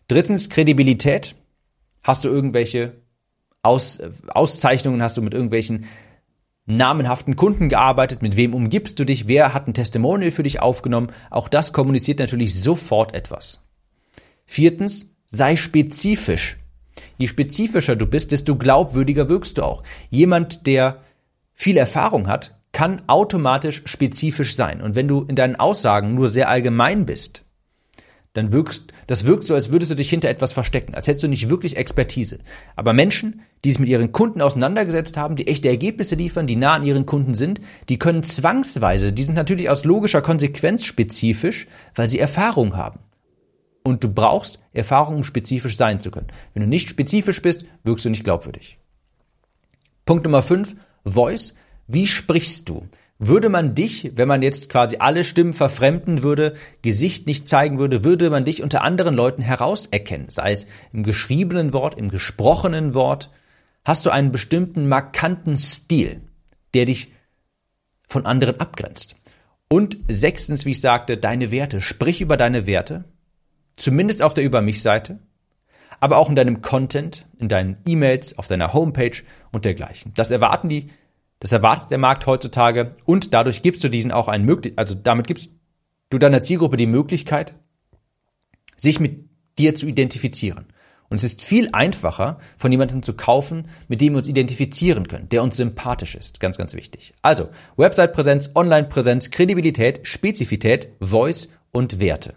Drittens, 0.07 0.49
Kredibilität. 0.49 1.35
Hast 2.05 2.25
du 2.25 2.29
irgendwelche 2.29 2.93
Aus, 3.63 3.99
Auszeichnungen, 4.29 5.03
hast 5.03 5.17
du 5.17 5.23
mit 5.23 5.35
irgendwelchen 5.35 5.87
namenhaften 6.67 7.37
Kunden 7.37 7.69
gearbeitet, 7.69 8.23
mit 8.23 8.37
wem 8.37 8.55
umgibst 8.55 8.99
du 8.99 9.05
dich, 9.05 9.29
wer 9.29 9.55
hat 9.55 9.67
ein 9.67 9.75
Testimonial 9.75 10.31
für 10.31 10.43
dich 10.43 10.61
aufgenommen. 10.61 11.13
Auch 11.31 11.49
das 11.49 11.73
kommuniziert 11.73 12.19
natürlich 12.19 12.55
sofort 12.55 13.15
etwas. 13.15 13.67
Viertens, 14.47 15.15
sei 15.27 15.57
spezifisch. 15.57 16.59
Je 17.19 17.27
spezifischer 17.27 17.97
du 17.97 18.07
bist, 18.07 18.33
desto 18.33 18.57
glaubwürdiger 18.57 19.29
wirkst 19.29 19.59
du 19.59 19.63
auch. 19.63 19.83
Jemand, 20.11 20.67
der 20.67 21.01
viel 21.53 21.77
Erfahrung 21.77 22.29
hat, 22.29 22.59
kann 22.73 23.03
automatisch 23.07 23.83
spezifisch 23.85 24.55
sein. 24.55 24.81
Und 24.81 24.95
wenn 24.95 25.09
du 25.09 25.23
in 25.23 25.37
deinen 25.37 25.57
Aussagen 25.57 26.15
nur 26.15 26.29
sehr 26.29 26.49
allgemein 26.49 27.07
bist, 27.07 27.45
dann 28.33 28.53
wirkst, 28.53 28.93
das 29.09 29.25
wirkt 29.27 29.45
so, 29.45 29.55
als 29.55 29.73
würdest 29.73 29.91
du 29.91 29.97
dich 29.97 30.09
hinter 30.09 30.29
etwas 30.29 30.53
verstecken, 30.53 30.95
als 30.95 31.09
hättest 31.09 31.25
du 31.25 31.29
nicht 31.29 31.49
wirklich 31.49 31.77
Expertise. 31.77 32.39
Aber 32.77 32.93
Menschen, 32.93 33.43
die 33.65 33.71
sich 33.71 33.81
mit 33.81 33.89
ihren 33.89 34.13
Kunden 34.13 34.41
auseinandergesetzt 34.41 35.17
haben, 35.17 35.35
die 35.35 35.49
echte 35.49 35.69
Ergebnisse 35.69 36.15
liefern, 36.15 36.47
die 36.47 36.57
nah 36.57 36.75
an 36.75 36.85
ihren 36.85 37.07
Kunden 37.07 37.35
sind, 37.35 37.61
die 37.89 37.99
können 37.99 38.23
zwangsweise, 38.23 39.13
die 39.13 39.25
sind 39.25 39.35
natürlich 39.35 39.69
aus 39.69 39.85
logischer 39.85 40.23
Konsequenz 40.23 40.85
spezifisch, 40.85 41.67
weil 41.95 42.07
sie 42.07 42.21
Erfahrung 42.21 42.77
haben. 42.77 43.01
Und 43.83 44.05
du 44.05 44.13
brauchst 44.13 44.61
Erfahrung, 44.73 45.17
um 45.17 45.23
spezifisch 45.25 45.77
sein 45.77 46.01
zu 46.01 46.11
können. 46.11 46.29
Wenn 46.55 46.63
du 46.63 46.69
nicht 46.69 46.91
spezifisch 46.91 47.43
bist, 47.43 47.65
wirkst 47.83 48.05
du 48.05 48.11
nicht 48.11 48.25
glaubwürdig. 48.25 48.79
Punkt 50.05 50.25
Nummer 50.25 50.43
5, 50.43 50.77
Voice. 51.05 51.55
Wie 51.89 52.07
sprichst 52.07 52.69
du? 52.69 52.87
Würde 53.23 53.51
man 53.51 53.75
dich, 53.75 54.13
wenn 54.15 54.29
man 54.29 54.41
jetzt 54.41 54.71
quasi 54.71 54.97
alle 54.99 55.25
Stimmen 55.25 55.53
verfremden 55.53 56.23
würde, 56.23 56.55
Gesicht 56.81 57.27
nicht 57.27 57.47
zeigen 57.47 57.79
würde, 57.79 58.03
würde 58.03 58.31
man 58.31 58.47
dich 58.47 58.63
unter 58.63 58.83
anderen 58.83 59.15
Leuten 59.15 59.43
herauserkennen, 59.43 60.31
sei 60.31 60.53
es 60.53 60.67
im 60.95 61.03
geschriebenen 61.03 61.75
Wort, 61.75 61.99
im 61.99 62.09
gesprochenen 62.09 62.95
Wort, 62.95 63.31
hast 63.85 64.07
du 64.07 64.11
einen 64.11 64.33
bestimmten 64.33 64.89
markanten 64.89 65.59
Stil, 65.59 66.23
der 66.73 66.87
dich 66.87 67.13
von 68.09 68.25
anderen 68.25 68.59
abgrenzt. 68.59 69.17
Und 69.69 69.99
sechstens, 70.09 70.65
wie 70.65 70.71
ich 70.71 70.81
sagte, 70.81 71.19
deine 71.19 71.51
Werte. 71.51 71.83
Sprich 71.83 72.23
über 72.23 72.39
deine 72.39 72.65
Werte, 72.65 73.05
zumindest 73.77 74.23
auf 74.23 74.33
der 74.33 74.45
Über 74.45 74.63
mich 74.63 74.81
Seite, 74.81 75.19
aber 76.01 76.17
auch 76.17 76.31
in 76.31 76.37
deinem 76.37 76.63
Content, 76.63 77.27
in 77.39 77.49
deinen 77.49 77.77
E-Mails, 77.87 78.39
auf 78.39 78.49
deiner 78.49 78.73
Homepage 78.73 79.23
und 79.53 79.67
dergleichen. 79.67 80.15
Das 80.17 80.31
erwarten 80.31 80.71
die 80.71 80.89
das 81.41 81.53
erwartet 81.53 81.91
der 81.91 81.99
Markt 81.99 82.27
heutzutage 82.27 82.95
und 83.05 83.35
dadurch 83.35 83.63
gibst 83.63 83.83
du 83.83 83.89
diesen 83.89 84.13
auch 84.13 84.29
einen 84.29 84.45
möglich, 84.45 84.75
also 84.77 84.95
damit 84.95 85.27
gibst 85.27 85.51
du 86.11 86.19
deiner 86.19 86.43
Zielgruppe 86.43 86.77
die 86.77 86.87
Möglichkeit, 86.87 87.55
sich 88.77 89.01
mit 89.01 89.29
dir 89.59 89.75
zu 89.75 89.87
identifizieren. 89.87 90.67
Und 91.09 91.17
es 91.17 91.25
ist 91.25 91.43
viel 91.43 91.69
einfacher, 91.73 92.39
von 92.57 92.71
jemandem 92.71 93.03
zu 93.03 93.15
kaufen, 93.15 93.69
mit 93.89 94.01
dem 94.01 94.13
wir 94.13 94.19
uns 94.19 94.29
identifizieren 94.29 95.09
können, 95.09 95.29
der 95.29 95.43
uns 95.43 95.57
sympathisch 95.57 96.15
ist. 96.15 96.39
Ganz, 96.39 96.57
ganz 96.57 96.73
wichtig. 96.73 97.15
Also, 97.21 97.49
Website-Präsenz, 97.77 98.53
Online-Präsenz, 98.55 99.31
Kredibilität, 99.31 100.07
Spezifität, 100.07 100.89
Voice 101.01 101.49
und 101.73 101.99
Werte. 101.99 102.35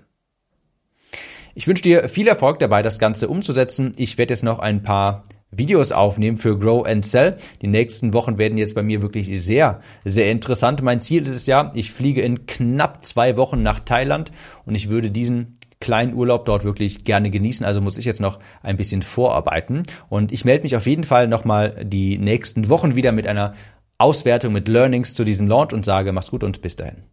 Ich 1.53 1.67
wünsche 1.67 1.83
dir 1.83 2.09
viel 2.09 2.27
Erfolg 2.27 2.57
dabei, 2.57 2.81
das 2.81 2.97
Ganze 2.97 3.27
umzusetzen. 3.27 3.91
Ich 3.95 4.17
werde 4.17 4.33
jetzt 4.33 4.43
noch 4.43 4.57
ein 4.57 4.81
paar 4.81 5.23
Videos 5.57 5.91
aufnehmen 5.91 6.37
für 6.37 6.57
Grow 6.57 6.85
and 6.85 7.05
Sell. 7.05 7.37
Die 7.61 7.67
nächsten 7.67 8.13
Wochen 8.13 8.37
werden 8.37 8.57
jetzt 8.57 8.75
bei 8.75 8.83
mir 8.83 9.01
wirklich 9.01 9.41
sehr, 9.41 9.81
sehr 10.05 10.31
interessant. 10.31 10.81
Mein 10.81 11.01
Ziel 11.01 11.23
ist 11.23 11.35
es 11.35 11.45
ja, 11.45 11.71
ich 11.73 11.91
fliege 11.91 12.21
in 12.21 12.45
knapp 12.45 13.05
zwei 13.05 13.37
Wochen 13.37 13.61
nach 13.61 13.79
Thailand 13.79 14.31
und 14.65 14.75
ich 14.75 14.89
würde 14.89 15.11
diesen 15.11 15.57
kleinen 15.83 16.13
Urlaub 16.13 16.45
dort 16.45 16.63
wirklich 16.63 17.03
gerne 17.03 17.29
genießen. 17.29 17.65
Also 17.65 17.81
muss 17.81 17.97
ich 17.97 18.05
jetzt 18.05 18.21
noch 18.21 18.39
ein 18.61 18.77
bisschen 18.77 19.01
vorarbeiten. 19.01 19.83
Und 20.07 20.31
ich 20.31 20.45
melde 20.45 20.63
mich 20.63 20.77
auf 20.77 20.87
jeden 20.87 21.03
Fall 21.03 21.27
nochmal 21.27 21.83
die 21.83 22.17
nächsten 22.17 22.69
Wochen 22.69 22.95
wieder 22.95 23.11
mit 23.11 23.27
einer 23.27 23.53
Auswertung, 23.97 24.53
mit 24.53 24.69
Learnings 24.69 25.13
zu 25.13 25.25
diesem 25.25 25.47
Launch 25.47 25.73
und 25.73 25.83
sage, 25.83 26.13
mach's 26.13 26.31
gut 26.31 26.43
und 26.43 26.61
bis 26.61 26.77
dahin. 26.77 27.03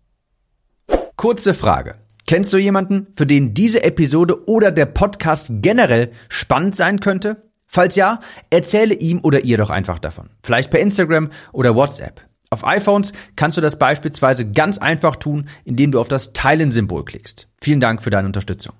Kurze 1.16 1.53
Frage. 1.53 1.92
Kennst 2.26 2.53
du 2.53 2.59
jemanden, 2.59 3.09
für 3.12 3.26
den 3.26 3.55
diese 3.55 3.83
Episode 3.83 4.48
oder 4.48 4.70
der 4.70 4.87
Podcast 4.87 5.50
generell 5.62 6.12
spannend 6.29 6.76
sein 6.76 7.00
könnte? 7.00 7.49
Falls 7.72 7.94
ja, 7.94 8.18
erzähle 8.50 8.94
ihm 8.94 9.20
oder 9.22 9.44
ihr 9.44 9.56
doch 9.56 9.70
einfach 9.70 10.00
davon. 10.00 10.30
Vielleicht 10.42 10.72
per 10.72 10.80
Instagram 10.80 11.30
oder 11.52 11.76
WhatsApp. 11.76 12.20
Auf 12.50 12.66
iPhones 12.66 13.12
kannst 13.37 13.56
du 13.56 13.61
das 13.61 13.78
beispielsweise 13.78 14.50
ganz 14.50 14.78
einfach 14.78 15.14
tun, 15.14 15.48
indem 15.64 15.92
du 15.92 16.00
auf 16.00 16.09
das 16.09 16.33
Teilen-Symbol 16.33 17.04
klickst. 17.04 17.46
Vielen 17.62 17.78
Dank 17.78 18.02
für 18.02 18.11
deine 18.11 18.26
Unterstützung. 18.26 18.74